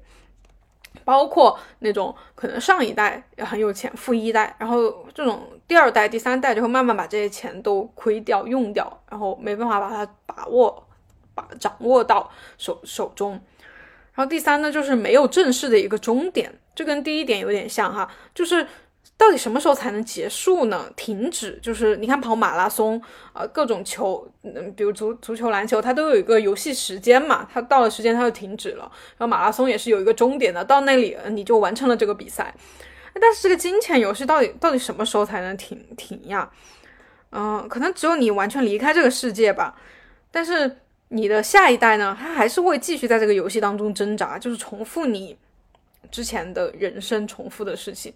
[1.05, 10.87] 包括那种可能上一代也很有钱，富一代，然后这种第二代、第三代就会慢慢把这些钱都亏掉、用掉，然后没办法把它把握。
[11.37, 13.41] 把掌握到手手中，
[14.15, 18.65] 然后第三呢，就是没有正式的一个终点，这跟第一点有点像哈，就是
[19.17, 20.89] 到底什么时候才能结束呢？
[20.95, 28.83] 停止，就是你看跑马拉松，呃，各种球，嗯，比如足足球、篮球，它都有一个游戏时间嘛，它到了时间它就停止了，
[29.19, 32.55] 然后马拉松也是有一个终点的，到那里你就完成了这个比赛。
[33.21, 36.49] 但是这个金钱游戏到底到底什么时候才能停停呀？
[37.33, 39.75] 嗯，可能只有你完全离开这个世界吧，
[40.31, 40.79] 但是。
[41.15, 42.17] 你的下一代呢？
[42.21, 45.37] 他还是会继续在这个游戏当中挣扎，就是重复你
[46.11, 48.13] 之前的人生重复的事情。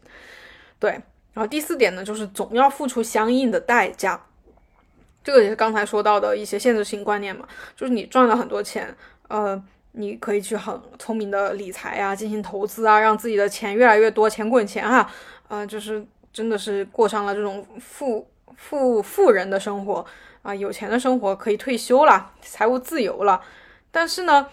[0.80, 0.90] 对，
[1.32, 4.20] 然后第四点呢，就是总要付出相应的代价。
[5.22, 8.92] 这个也是刚才说到的一些限制性观念嘛，就是你赚了很多钱，
[9.28, 15.08] 呃，你可以去很聪明的理财啊，进行投资啊，让自己的钱越来越多，钱滚钱哈，
[15.46, 20.04] 呃，就是真的是过上了这种富富富人的生活。
[20.42, 23.40] 啊，有钱的生活可以退休了，财务自由了。
[23.90, 24.46] 但是呢，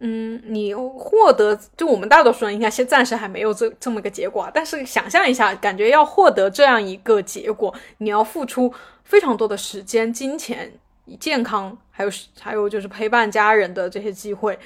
[0.00, 4.50] 嗯，你获得就我们大多数人应该先暂时还没有这这么个结果。
[4.54, 8.72] 但是想象一下，感觉要获得这样一个结果，你要付出
[9.04, 10.72] 非常多的时间、金钱、
[11.18, 14.58] 健康，还有还有就是陪伴家人的这些机会。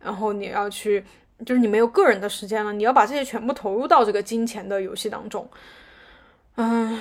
[0.00, 1.04] 然后你要去，
[1.44, 5.48] 就是你没有个人的时间了，你要把这些全部投入到这个金钱的游戏当中。
[6.56, 7.00] 嗯。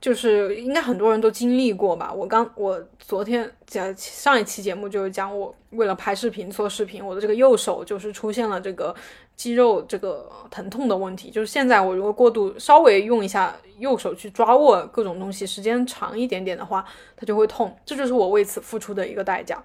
[0.00, 2.12] 就是应该很多人都经历过吧。
[2.12, 8.94] 我刚我昨天讲上一期节目就是讲我为了拍视频做视频，我的这个右手就是出现了这个
[9.36, 11.30] 肌肉这个疼痛的问题。
[11.30, 16.82] 就是现在我如果过度稍微用一下右手去抓握各种东西，时间长一点点的话，
[17.14, 17.76] 它就会痛。
[17.84, 19.62] 这就是我为此付出的一个代价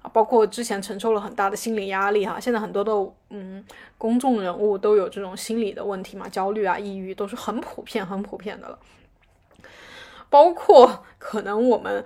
[0.00, 2.90] 啊包括之前承受了很大的心理压力哈，现在很多的
[3.28, 3.62] 嗯
[3.98, 8.78] 公众人物都有这种心理的问题嘛，焦虑啊、抑郁都是很普遍、很普遍的了。
[10.34, 12.04] 包括 可能我们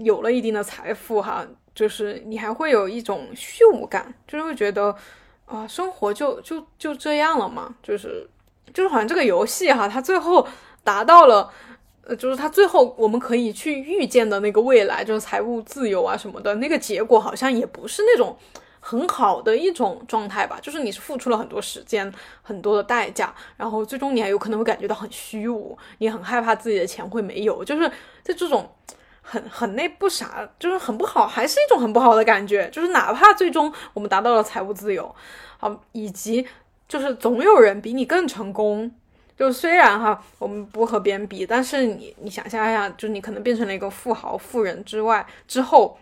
[0.00, 4.92] 有了一定的财富哈，就是你还会有一种虚无感，就是会觉得
[5.46, 8.28] 啊，生活就就就这样了嘛，就是
[8.74, 10.44] 就是好像这个游戏哈，它最后
[10.82, 11.48] 达到了。
[12.06, 18.36] 呃，就是他最后我们可以去预见的那个未来，就是财务自由啊什么的，那个结果好像也不是那种
[18.80, 20.58] 很好的一种状态吧。
[20.60, 22.12] 就是你是付出了很多时间、
[22.42, 27.88] 很多的代价，然后最终你还有可能会感觉到很虚无，你很害怕自己的钱会没有，就是
[28.22, 28.68] 在这种
[29.22, 32.68] 很很那不啥，就是很不好，还是一种很不好的感觉。
[32.70, 35.14] 就是哪怕最终我们达到了财务自由，
[35.58, 36.46] 好，以及
[36.88, 38.90] 就是总有人比你更成功。
[39.38, 45.98] 就虽然哈，我们不和别人比，但是你你想象一下，就你可能变成了一个富豪富人之外之后，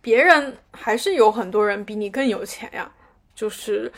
[0.00, 2.90] 别人还是有很多人比你更有钱呀。
[3.34, 3.90] 就是，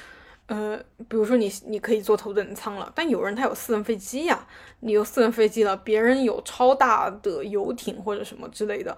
[0.47, 4.47] 呃，比如说你你可以坐头等舱了，但有人他有私人飞机呀，
[4.81, 8.97] 你有私人飞机了，别人有超大的游艇或者什么之类的。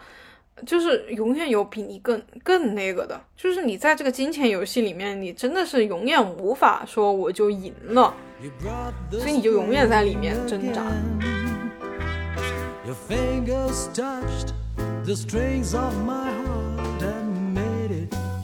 [0.64, 8.14] 就是永远有比你更更那个的，就是你在这个金钱游戏里面，你真的是永远无法说我就赢了，
[9.10, 10.84] 所以你就永远在里面挣扎。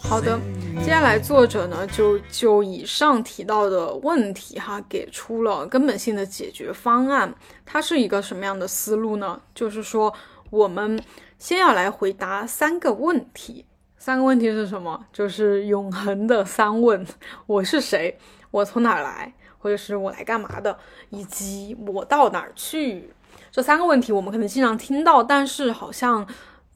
[0.03, 0.39] 好的，
[0.83, 7.33] 接下来作者呢就就以上提到的问题哈，给出了根本性的解决方案。
[7.65, 9.41] 它是一个什么样的思路呢？
[9.55, 10.13] 就是说
[10.51, 11.01] 我们。
[11.39, 13.65] 先要来回答三个问题，
[13.97, 15.07] 三个问题是什么？
[15.11, 17.03] 就是永恒的三问：
[17.47, 18.19] 我是谁？
[18.51, 19.33] 我从哪来？
[19.59, 20.77] 或者是我来干嘛的？
[21.09, 23.11] 以及我到哪儿去？
[23.51, 26.27] 这三个问题我们可能经常听到，但是好像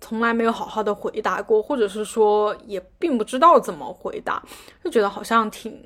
[0.05, 4.43] 从来没有好好的回答过，或者是说也并不知道怎么回答，
[4.83, 5.83] 就觉得好像挺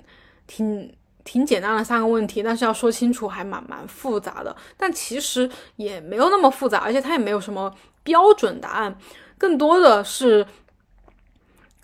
[0.47, 0.93] 挺
[1.25, 4.57] 挺简单的三个问题，但是要说清楚还蛮蛮复杂的。
[4.77, 7.73] 但其实也没有那么复杂，而且它也没有什么。
[8.05, 8.97] 标准答案
[9.37, 10.47] 更多的是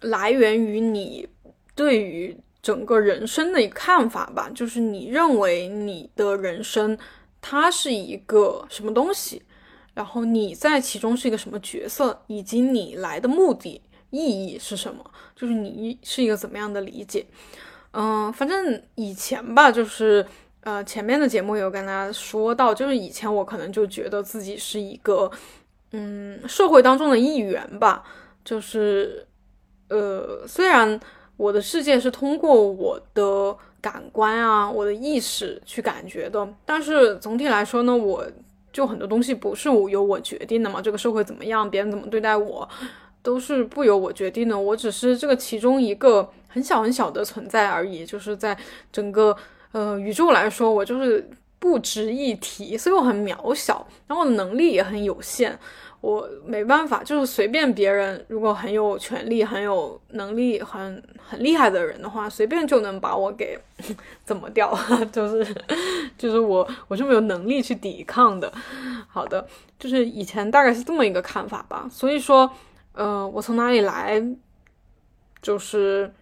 [0.00, 1.28] 来源于你
[1.74, 6.96] 对于整个人生的一个看法吧，就是你认为你的人生
[7.42, 9.42] 它是一个什么东西，
[9.94, 13.80] 然后你在其中是一个什么角色，以及你来的目的
[14.10, 15.04] 意义是什么，
[15.34, 17.24] 就是你是一个怎么样的理解。
[17.92, 20.26] 嗯，反正以前吧，就是
[20.60, 25.30] 呃前面的节目有跟大家说到，就是以前我可能就觉得自己是一个。
[25.96, 28.02] 嗯，社会当中的一员吧，
[28.44, 29.24] 就是，
[29.86, 30.98] 呃，虽然
[31.36, 38.26] 我的世界是通过我的感官啊，我的意识去感觉的，但是总体来说呢，我
[38.74, 40.82] 就很多东西不是我由我决定的嘛。
[40.82, 42.68] 这个社会怎么样，别人怎么对待我，
[43.22, 44.58] 都是不由我决定的。
[44.58, 48.54] 我只是这个其中一个很小很小的存在而已，就是在
[48.92, 49.34] 整个
[49.70, 55.56] 呃宇宙来说，我就是不值一提，所以我很渺小，然后我的能力也很有限。
[56.04, 63.58] 我没办法，就是随便别人，如果很有权利、很有能力、很很厉害的人的话，随便就能把我给
[64.22, 64.76] 怎么掉，
[65.10, 65.54] 就是
[66.18, 68.52] 就是我我是没有能力去抵抗的。
[69.08, 69.46] 好的，
[69.78, 71.88] 就是以前大概是这么一个看法吧。
[71.90, 72.50] 所以说，
[72.92, 74.22] 呃，我从哪里来，
[75.40, 76.12] 就是。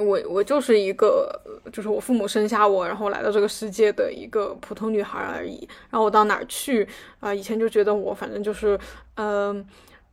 [0.00, 1.30] 我我就是一个，
[1.72, 5.68] 就是我父母生下我，然后来到这个世界的一个普通女孩而已。
[5.90, 6.88] 然后我到哪儿去
[7.20, 7.34] 啊？
[7.34, 8.78] 以前就觉得我反正就是，
[9.16, 9.64] 嗯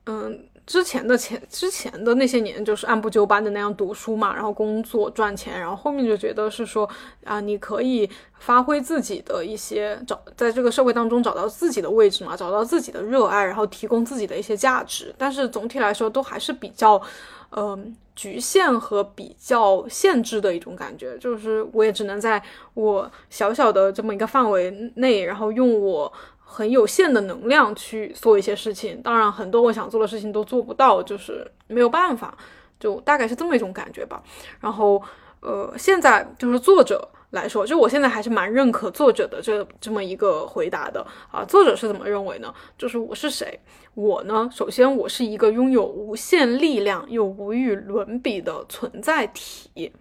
[0.05, 5.59] 嗯，之前的前之前的那些年就是按部就班的那样读书嘛，然后工作赚钱。
[5.59, 6.89] 然后后面就觉得是说
[7.23, 15.13] 啊，你可以发挥自己的一些找在这个社会当中找到自己的位置嘛，找到自己的热爱，然后提供自己的一些价值。
[15.17, 17.01] 但是总体来说都还是比较，
[17.51, 17.95] 嗯。
[18.17, 22.41] 局限和比较限制的一种感觉，就是我也只能在
[22.73, 28.99] 我小小的这么一个范围内，然后用我很有限的能量去做一些事情。
[29.03, 32.35] 当然，很多我想做的事情都做不到，就是没有办法，
[32.79, 34.23] 就大概是这么一种感觉吧。
[34.59, 34.99] 然后，
[35.41, 37.07] 呃，现在就是作者。
[37.31, 41.43] 来说，就我现在还是蛮认可作者的这这么一个回答的啊。
[41.43, 42.53] 作者是怎么认为呢？
[42.77, 43.59] 就是我是谁？
[43.95, 49.91] 我呢，首先我是一个拥有无限力量又无与伦比的存在体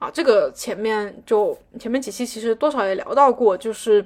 [0.00, 0.10] 啊。
[0.10, 4.04] 这个前面就前面几期其实多少也聊到过，就是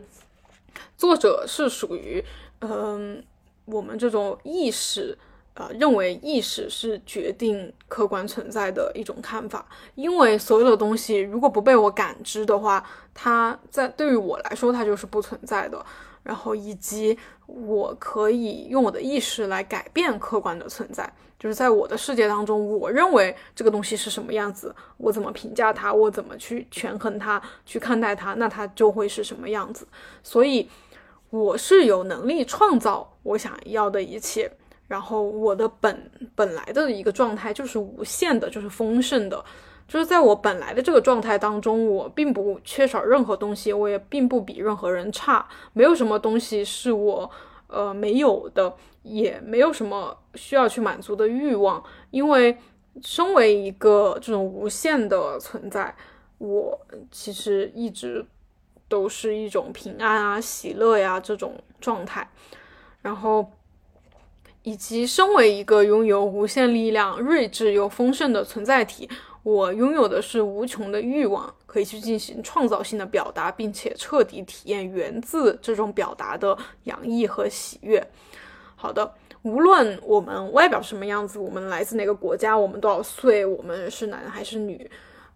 [0.99, 2.23] 作者是属于
[2.61, 3.25] 嗯
[3.65, 5.17] 我们这种意识。
[5.55, 15.85] 呃，认为意识是决定客观存在的一种看法，因为所有的东西如果不被我感知的话，它在对于我来说它就是不存在的。
[16.23, 29.89] 然后以及我可以用我的意识来改变客观的存在，就是在我的世界当中，我认为这个东西是什么样子，我怎么评价它，我怎么去权衡它，去看待它，那它就会是什么样子。
[30.23, 30.69] 所以
[31.31, 34.53] 我是有能力创造我想要的一切，
[34.91, 39.45] 然后我的本本来的一个状态就是无限的，就是丰盛的，
[39.87, 47.31] 就是在我本来的这个状态当中，我并不缺少任何东西，我也并不比任何人差，没有什么东西是我
[47.69, 48.75] 呃没有的。
[49.03, 52.55] 也没有什么需要去满足的欲望，因为
[53.01, 55.97] 身为一个这种无限的存在，
[56.37, 56.79] 我
[57.11, 58.23] 其实一直
[58.91, 62.31] 都是一种平安啊、喜乐呀这种状态。
[63.01, 63.51] 然后，
[64.63, 69.09] 以及身为一个拥有无限力量、睿智又丰盛的存在体，
[69.43, 78.07] 我拥有的是无穷的欲望，可以去进行创造性的表达，并且彻底体验源自这种表达的洋溢和喜悦。
[78.77, 84.91] 好的，无论我们外表什么样子，我们来自哪个国家，我们多少岁，我们是男还是女，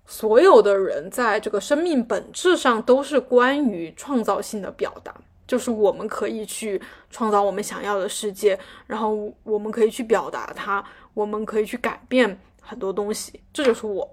[0.06, 5.14] 所有的人在这个生命本质上都是关于创造性的表达，
[5.46, 6.80] 就是我们可以去
[7.10, 14.08] 创造我们想要的世界，然后我们可以去表达它，我们可以去改变很多东西，这就是我。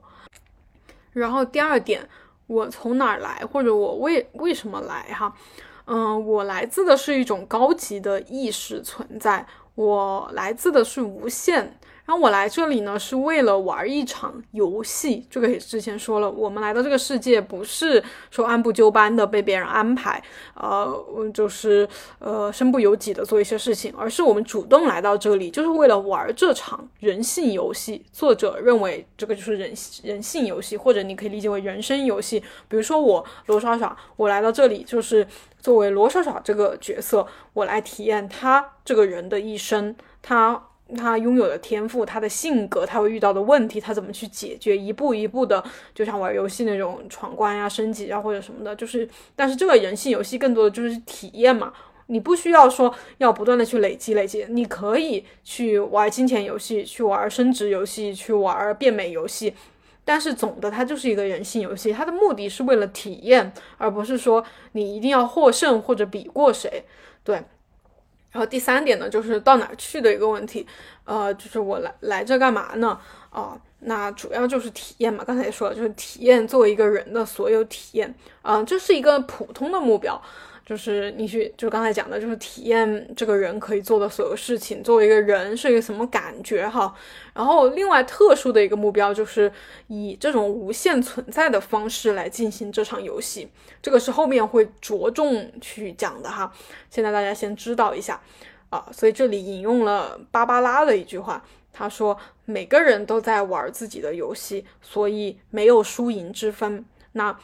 [1.13, 2.07] 然后第二点，
[2.47, 5.33] 我从哪儿来，或者我为为什么来哈？
[5.85, 11.77] 嗯，我来自的是一种高级的意识存在，我来自的是无限。
[12.05, 15.25] 然后我来这里呢，是为了玩一场游戏。
[15.29, 20.21] 这个也之前说了，我们来到这个世界不是说按部就班的被别人安排，
[20.55, 21.87] 呃，就是
[22.19, 28.03] 呃身不由己的做一些事情，而是我们主动来到这里，就是为了玩这场人性游戏。
[28.11, 29.73] 作者认为这个就是人
[30.03, 32.39] 人性游戏，或者你可以理解为人生游戏。
[32.67, 35.25] 比如说我罗莎莎，我来到这里就是
[35.59, 40.63] 作为罗莎莎这个角色，我来体验他这个人的一生，他。
[40.95, 45.63] 他拥有的天赋，他的性格，他会遇到的问题，他怎么去解决，一步一步的，
[45.93, 51.71] 就像玩游戏那种闯关呀、升级啊或者什么的，就是，但是这个人性游戏更多的就是体验嘛，
[52.07, 59.53] 你不需要说要不断的去累积累积，你可以去玩金钱游戏，去玩升值游戏，去玩变美游戏，
[60.03, 66.83] 但是总的它就是一个人性游戏，它的目的是为了体验，而不是说你一定要获胜或者比过谁，
[67.23, 67.41] 对。
[68.31, 70.65] 然后第三点呢，就是到哪去的一个问题，
[71.03, 72.97] 呃，就是我来来这干嘛呢？
[73.29, 75.23] 啊，那主要就是体验嘛。
[75.23, 80.21] 刚才也说了，就是体验作为一个人的所有体验，啊，这是一个普通的目标。
[80.63, 86.93] 就是你去，就是刚才讲的，就是体验这个人可以做的所有事情，作为一个人是一个什么感觉哈。
[87.33, 89.51] 然后另外特殊的一个目标就是
[89.87, 93.49] 以这种无限存在的方式来进行这场游戏，
[93.81, 96.49] 这个是后面会着重去讲的哈。
[96.89, 98.21] 现在大家先知道一下
[98.69, 98.87] 啊。
[98.93, 101.43] 所以这里引用了芭芭拉的一句话，
[101.73, 107.37] 他说：“每个人都在玩自己的游戏，所以没有输赢之分。”那。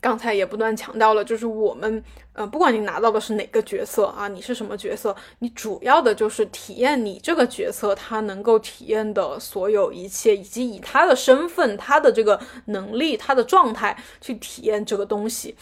[0.00, 15.54] 刚才也不断强调了，就是我们，呃，不管你拿到的是哪个角色啊，你是什么角色，你主要的就是体验你这个角色他能够体验的所有一切，以及以他的身份、他的这个能力、他的状态去体验这个东西。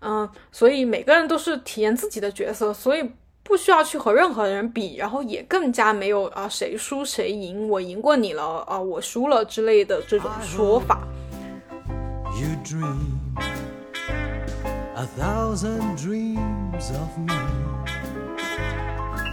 [0.00, 3.10] 嗯，所以每个人都是体验自己的角色，所以
[3.42, 11.02] 不需要去和任何人比，然后也更加没有啊谁输谁赢，我赢过你了啊，我输了之类的这种说法。
[15.00, 17.34] A thousand dreams of me.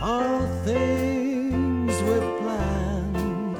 [0.02, 3.58] All things we planned.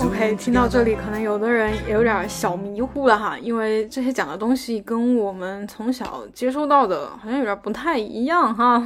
[0.00, 8.78] Ok 听到这里可能有的人也有点小迷糊了哈因为这些讲的东西跟我们从小接收到的好像有点不太一样哈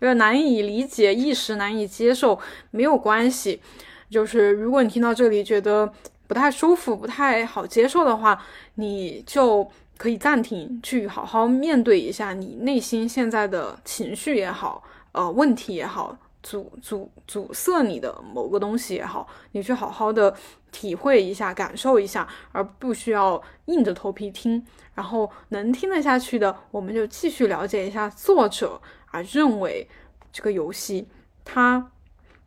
[0.00, 2.38] 有点难以理解一时难以接受
[2.70, 3.62] 没有关系。
[4.10, 5.90] 就是如果你听到这里觉得
[6.26, 8.38] 不太舒服不太好接受的话
[8.74, 14.82] 你就可以暂停，去好好面对一下你内心现在的情绪也好，
[15.12, 20.34] 呃，问题也好，阻阻阻塞你的某个东西也好，你去好好的
[20.72, 24.64] 体会一下，感受一下，而不需要硬着头皮听。
[24.94, 29.88] 然后能听得下去的，我们就继续了解一下作者啊认为
[30.32, 31.08] 这个游戏
[31.44, 31.90] 它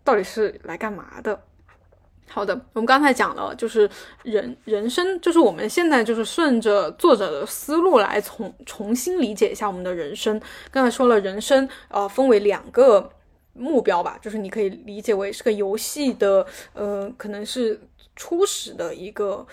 [0.04, 1.44] 到底是来干嘛的。
[2.38, 3.90] 好的，我们刚才讲了，就是
[4.22, 10.40] 人人生，就是我们现在就是顺着作者的思路来重重新理解一下我们的人生。
[10.70, 13.10] 刚才说了，人生呃分为两个
[13.54, 17.82] 目标吧，就是你可以理解为是个游戏的，呃，可能是
[18.16, 19.44] 初始的一个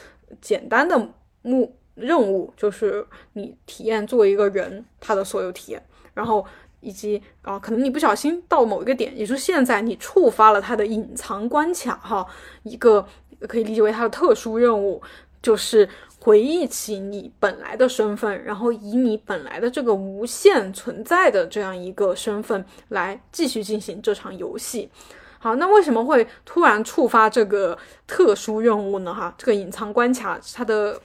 [0.42, 1.08] 简单的
[1.40, 5.82] 目任务，就是你体验作为一个人他的所有体验，
[6.12, 6.44] 然后。
[6.84, 12.26] 以及啊，可能你不小心到某一个点，也就是现在你触发了它的隐藏关卡哈，
[12.62, 13.04] 一个
[13.48, 15.02] 可以理解为它的特殊任务，
[15.42, 15.88] 就是
[16.20, 24.90] 回忆起你本来的身份，然后以你本来的这个无限存在的这样一个身份来继续进行这场游戏。
[25.38, 27.76] 好，那为什么会突然触发这个
[28.06, 29.12] 特殊任务呢？
[29.12, 31.00] 哈，这个隐藏关卡它的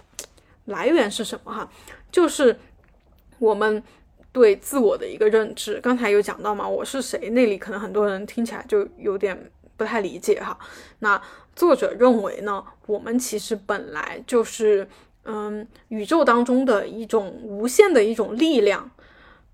[0.65, 1.51] 来源是什么？
[1.53, 1.69] 哈，
[2.11, 2.59] 就是
[3.39, 3.81] 我们。
[4.31, 7.29] 对自我的一个认知，刚才有讲到嘛，我是谁？
[7.31, 10.57] 那里可能很多人听起来就有点不太理解哈。
[10.99, 11.19] 那
[11.55, 14.87] 作者认为呢，我们其实本来就是，
[15.23, 18.91] 嗯，宇宙当中的一种无限的一种力量，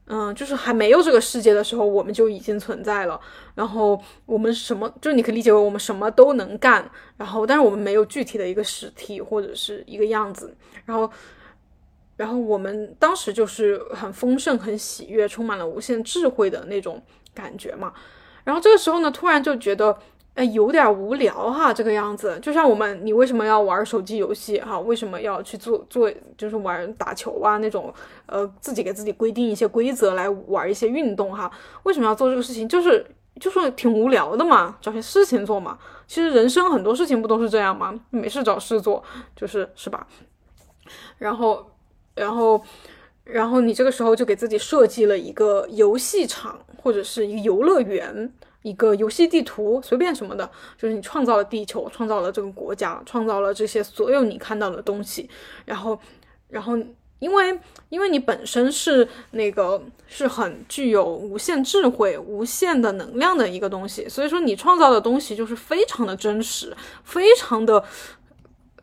[0.07, 3.19] 嗯，就是还没有这个世界的时候，我们就已经存在了。
[3.55, 6.87] 然后我们什么，就你可以理解为我们什么都能干。
[7.15, 10.53] 然后，但是我们没有具体的一个实体或者是一个样子。
[10.83, 11.09] 然后。
[12.15, 17.01] 然后我们当时就是很丰盛、很喜悦、充满了无限智慧的那种
[17.33, 17.93] 感觉嘛。
[18.43, 19.97] 然后这个时候呢，突然就觉得，
[20.35, 22.39] 哎，有点无聊哈，这个样子。
[22.41, 24.79] 就像我们，你为什么要玩手机游戏哈？
[24.79, 27.93] 为什么要去做做，就是玩打球啊那种，
[28.27, 31.51] 呃，自己给自己规定一些规则来玩一些运动哈？
[31.83, 32.69] 为什么要做这个事情？
[32.69, 33.05] 就是
[33.39, 35.77] 就是挺无聊的嘛，找些事情做嘛。
[36.07, 37.99] 其实人生很多事情不都是这样吗？
[38.11, 39.03] 没事找事做，
[39.35, 40.07] 就是是吧？
[41.17, 41.71] 然后。
[42.15, 42.63] 然后，
[43.25, 55.29] 然后你这个时候就给自己设计了一个游戏场，或者是一个游乐园，一个游戏地图，随便什么的，就是你创造了地球，创造了这个国家，创造了这些所有你看到的东西。
[55.65, 55.99] 然后，
[56.47, 56.77] 然后，
[57.19, 57.59] 因为
[57.89, 67.83] 因为你本身是那个是很具有无限智慧、无限的能量的一个东西，所以说你创造的东西就是非常的真实，非常的。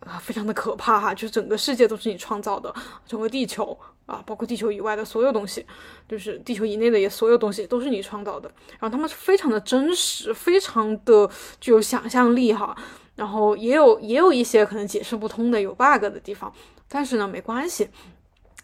[0.06, 1.14] 啊，非常的可怕哈！
[1.14, 2.74] 就是整个世界都是你创造的，
[3.06, 3.76] 整个地球
[4.06, 5.64] 啊，包括地球以外的所有东西，
[6.08, 8.50] 就是地球以内的也所有东西都是你创造的。
[8.78, 11.28] 然后他们是非常的真实，非常的
[11.60, 12.76] 具有想象力哈。
[13.14, 16.52] 然后也有也有一些可能解释不通的有 bug 的地方，
[16.88, 17.88] 但是呢没关系，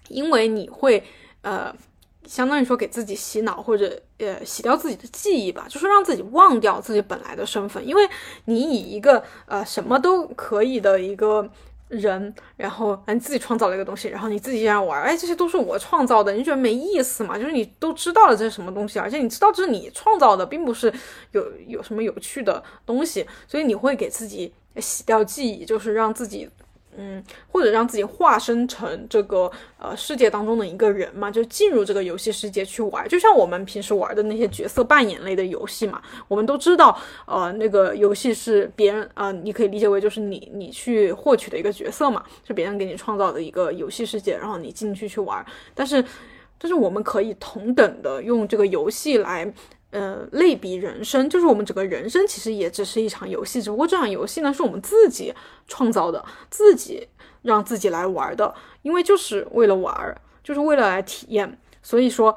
[0.09, 1.05] 因为你会
[1.43, 1.75] 呃。
[2.29, 8.07] 相当于说给自己洗脑或者呃洗掉自己的记忆吧，就是让自己忘掉自己本来的身份，因为
[8.45, 11.49] 你以一个呃什么都可以的一个
[11.89, 17.39] 人，然后你自己创造了一个东西，然后你自己这样玩，哎，这些都是我创造的，你觉得没意思嘛？
[17.39, 20.93] 就是你都知道了这是什么东西，而且你知道这是你创造的，并不是
[21.33, 26.49] 有有什么有趣的东西，所以你会给自己洗掉记忆，就是让自己。
[26.99, 36.03] 嗯，或者让自己化身成这个呃世界当中的一个人嘛，就进入这个游戏世界去玩，就像我们平时玩的那些角色扮演类的游戏嘛。
[36.27, 45.45] 我们都知道，呃，那个游戏是别人啊，你可以理解为就是你你去获取的一个角色嘛，是别人给你创造的一个游戏世界，然后你进去去玩。
[45.75, 46.05] 但是，
[46.59, 49.51] 但是我们可以同等的用这个游戏来。
[49.91, 55.33] 呃，类比人生，就是我们整个人生其实也只是一场游戏，只不过这场游戏呢是我们自己
[55.67, 57.09] 创造的，自己
[57.43, 60.15] 让自己来玩的，因为就是为了玩，
[60.45, 61.59] 就是为了来体验。
[61.83, 62.37] 所以说，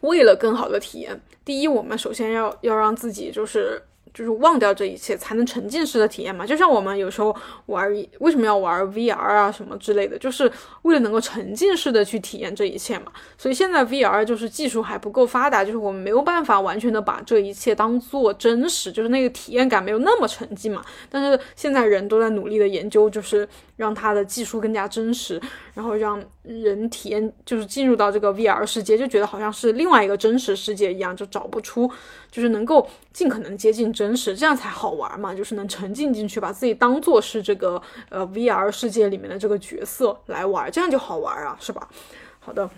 [0.00, 3.82] 为了更好的体验，第一，我们首先要要让自己就是。
[4.12, 6.46] 就是忘掉这一切，才能沉浸式的体验嘛。
[6.46, 7.34] 就像我们有时候
[7.66, 10.50] 玩，为什么要玩 VR 啊什么之类的，就是
[10.82, 13.12] 为了能够沉浸式的去体验这一切嘛。
[13.38, 20.84] 所以现在 VR 就是技术还不够发达，就是我们没有办法完全的把这一切当做真实，就是那个体验感没有那么沉浸嘛。
[21.08, 25.40] 但是现在人都在努力的研究，就是让它的技术更加真实，
[25.80, 31.90] 然后让人体验，就是进入到这个 VR 世界，就觉得好像是另外一个真实世界一样，就找不出，
[32.30, 33.90] 就是能够尽可能接近。
[33.90, 41.88] 真实，这样才好玩嘛，就是能沉浸进去，把自己当做是这个呃 VR 世界里面的这个角色来玩，这样就好玩啊，是吧？
[42.40, 42.68] 好的，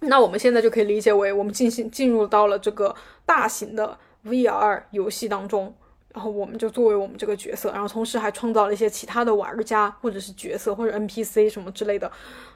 [0.00, 2.92] 那我们现在就可以理解为我们进行进入到了这个
[3.24, 5.72] 大型的 VR 游戏当中，
[6.12, 12.10] 然后我们就作为我们这个角色，然后同时还创造了一些其他的玩家或者是角色或者 NPC 什么之类的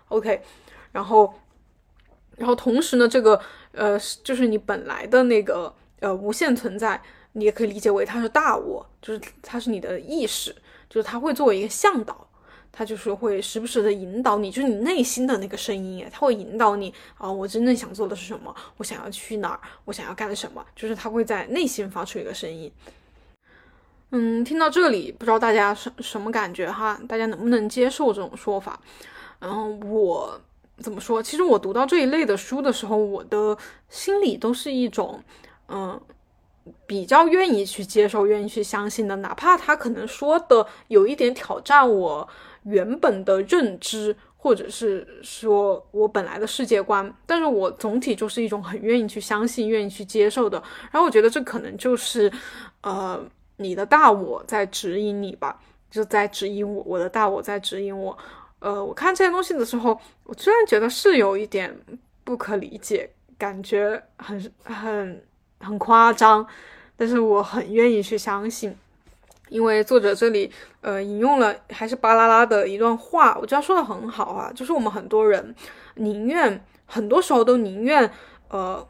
[0.09, 0.43] ，OK，
[0.93, 1.35] 然后
[2.37, 3.41] 然后同时呢，这个
[3.73, 7.03] 呃就是你本来的那个呃无限存在。
[7.39, 10.57] 你也可以理解为它是大我，就是它是你的意识，
[10.89, 12.27] 就是它会作为一个向导，
[12.73, 22.73] 它就是会时不时的引导你，就是你内心的那个声音，它会引导你啊，我真正想做的是什么，我想要去哪儿，我想要干什么，就是它会在内心发出一个声音。
[24.11, 26.99] 嗯，听到这里，不知道大家什什么感觉哈？
[27.09, 28.79] 大家能不能接受这种说法？
[29.41, 30.41] 然后，我
[30.79, 31.23] 怎么说？
[31.23, 33.57] 其实我读到这一类的书的时候，我的
[33.89, 35.23] 心里都是一种
[35.69, 36.01] 嗯。
[36.85, 42.29] 比较愿意去接受、愿意去相信的，哪怕他可能说的有一点挑战我
[42.65, 50.61] 原本的认知，或者是说我本来的世界观，但是我总体就是一种很愿意去相信、愿意去接受的。
[50.91, 52.29] 然后我觉得这可能就是，
[52.81, 53.25] 呃，
[53.59, 55.59] 你的大我在指引你吧，
[55.91, 58.17] 就在指引我，我的大我在指引我。
[58.59, 61.75] 呃，我看这些东西的时候，我虽然觉得是有一点
[62.25, 65.23] 不可理解，感觉很很
[65.61, 66.47] 很夸张，
[66.97, 68.77] 但是我很愿意去相信，
[69.49, 70.51] 因为作者这里
[70.81, 75.55] 呃引用了还是巴啦啦的一段话，我觉得说的很好啊，就是我们很多人
[75.95, 78.11] 宁愿很多时候都宁愿
[78.49, 78.87] 呃。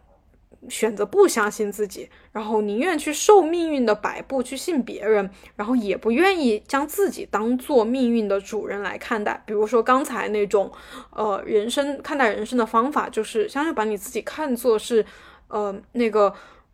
[0.69, 9.43] 选择不相信自己，然后宁愿去受命运的摆布，去信别人，然后也不愿意将自己当做命运的主人来看待。
[9.47, 10.71] 比如说刚才那种，
[11.11, 15.05] 呃，人生看待人生的方法，就是相当于把你自己看作是，
[15.49, 16.33] 呃，那个，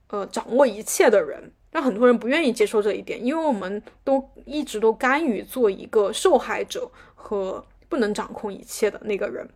[0.09, 1.53] 呃，掌握一切的人。
[1.75, 9.49] 但很多人不愿意接受这一点，因为我们都一直都甘于做一个受害者和不能掌控一切的那个人。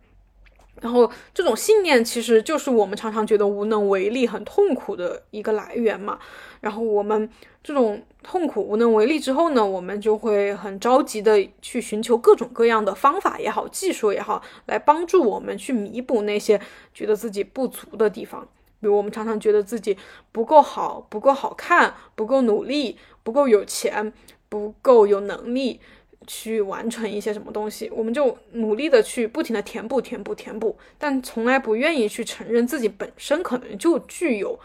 [0.81, 6.19] 然后这种信念其实就是我们常常觉得无能为力、很痛苦的一个来源嘛。
[6.61, 7.29] 然后我们
[7.63, 16.59] 这种痛苦、无能为力之后呢，我们就会很着急的去寻求各种各样的方法也好、技术也好，来帮助我们去弥补那些
[16.93, 18.47] 觉得自己不足的地方。
[18.79, 19.97] 比如我们常常觉得自己
[20.31, 24.13] 不够好、不够好看、不够努力、不够有钱、
[24.49, 25.79] 不够有能力。
[26.27, 34.59] 去完成一些什么东西，我们就努力的去不停的填补、填补、填补，但从来不愿意去承认自己本身可能就具有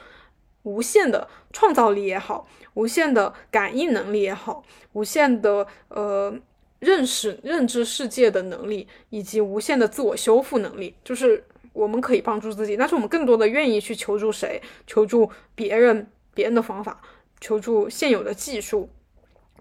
[0.64, 6.34] 无限的创造力也好，无限的感应能力也好，无限的呃
[6.80, 14.60] 认识、认知世界的能力，以及无限的自我修复能力，就是我们可以帮助自己，但是我们更多的愿意去求助谁？
[14.84, 17.00] 求助别人、别人的方法，
[17.40, 18.88] 求助现有的技术，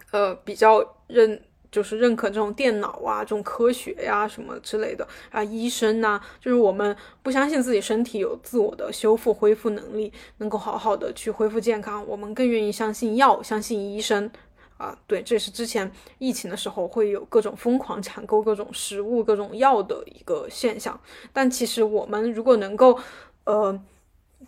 [0.09, 1.39] 呃，比较认。
[1.71, 6.93] 就是认可这种电脑啊，这种科学呀什么之类的啊，医生呐，就是我们
[7.23, 14.29] 不相信自己身体有自我的修复恢复能力，能够好好的去恢复健康，我们更愿意相信药，相信医生
[14.75, 14.97] 啊。
[15.07, 20.99] 对，这是之前疫情的时候会有各种疯狂抢购各种食物、各种药的一个现象。
[21.31, 22.99] 但其实我们如果能够，
[23.45, 23.81] 呃，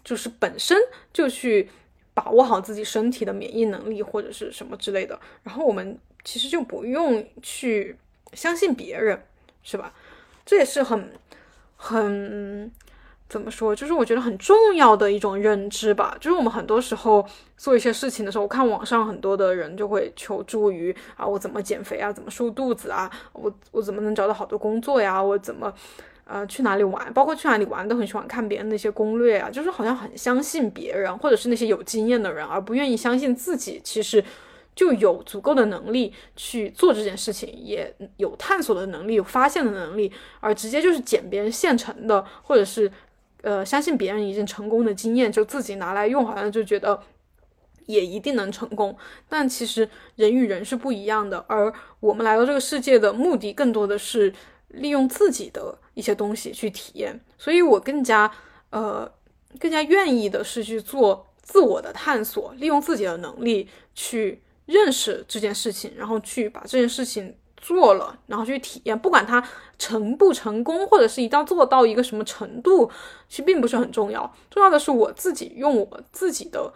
[0.03, 0.77] 就是本身
[1.13, 1.69] 就去
[2.13, 5.97] 把握好自己身体的免疫能力或者是什么之类的，然后我们。
[6.23, 7.95] 其实就不用去
[8.33, 9.23] 相信别人，
[9.61, 9.93] 是吧？
[10.45, 11.11] 这也是很
[11.77, 12.71] 很
[13.29, 13.75] 怎么说？
[13.75, 16.15] 就是我觉得很重要的一种认知吧。
[16.19, 17.25] 就是我们很多时候
[17.57, 22.11] 做一些事情的时候，我看网上很多的人就会求助于啊，我怎么减肥啊？
[22.11, 23.09] 怎么瘦肚子啊？
[23.33, 25.21] 我我怎么能找到好多工作呀？
[25.21, 25.73] 我怎么
[26.25, 27.11] 呃去哪里玩？
[27.13, 33.81] 包括去哪里玩都很喜欢看别人那些攻略啊，就是好像很相信别人，或者是那些有经验的人，而不愿意相信自己。
[33.83, 34.23] 其实。
[34.75, 42.91] 就有足够的能力去做这件事情，也有探索的能力，有发现的能力，而直接就是捡别人现成的，或者是，
[43.43, 46.99] 呃，相信别人已经成功的经验，就自己拿来用，好像就觉得
[47.85, 48.97] 也一定能成功。
[49.29, 54.33] 但其实人与人是不一样的，而我们来到这个世界的目的，更多的是
[54.69, 57.19] 利用自己的一些东西去体验。
[57.37, 58.31] 所以我更加，
[58.71, 59.11] 呃，
[59.59, 64.41] 更加愿意的是去做自我的探索，利用自己的能力去。
[64.65, 69.41] 认识这件事情，然后去把这件事情做了，然后去体验，不管它
[69.77, 72.89] 成不成功，或者是一定做到一个什么程度，
[73.27, 74.33] 其实并不是很重要。
[74.49, 76.73] 重要的是我自己用我自己的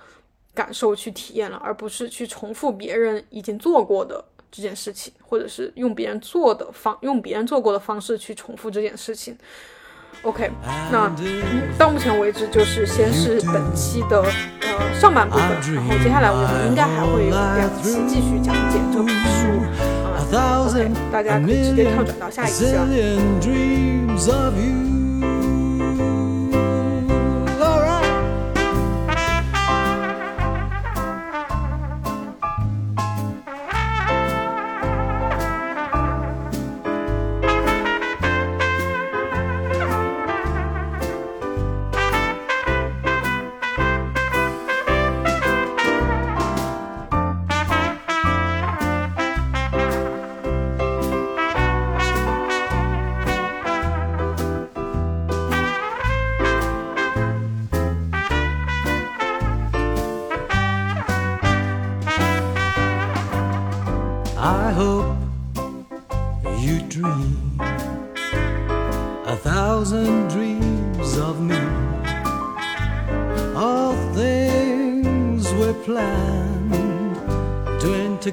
[0.53, 9.37] 感受去体验了，而不是去重复别人已经做过的这件事情，或者是用别人做的方用别人做过的方式去重复这件事情。
[10.23, 10.51] OK，
[10.91, 11.09] 那
[11.77, 14.21] 到目前为止就是先是本期的
[14.61, 19.47] 呃上半部分，然后接下来我们应该还会有两期继续讲解这本书，
[20.35, 22.85] 啊，OK，大家可以直接跳转到下一期了。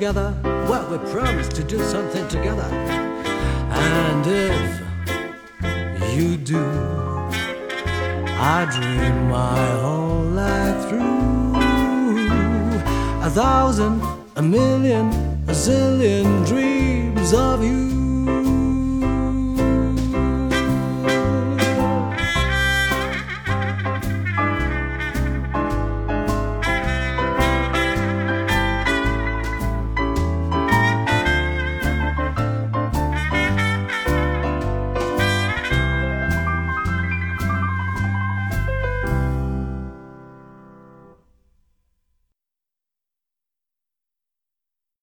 [0.04, 0.34] Together.
[0.68, 2.68] Well, we promised to do something together.
[3.70, 6.62] And if you do.
[8.56, 11.54] I dream my whole life through.
[13.26, 14.02] A thousand,
[14.36, 15.06] a million,
[15.48, 17.93] a zillion dreams of you.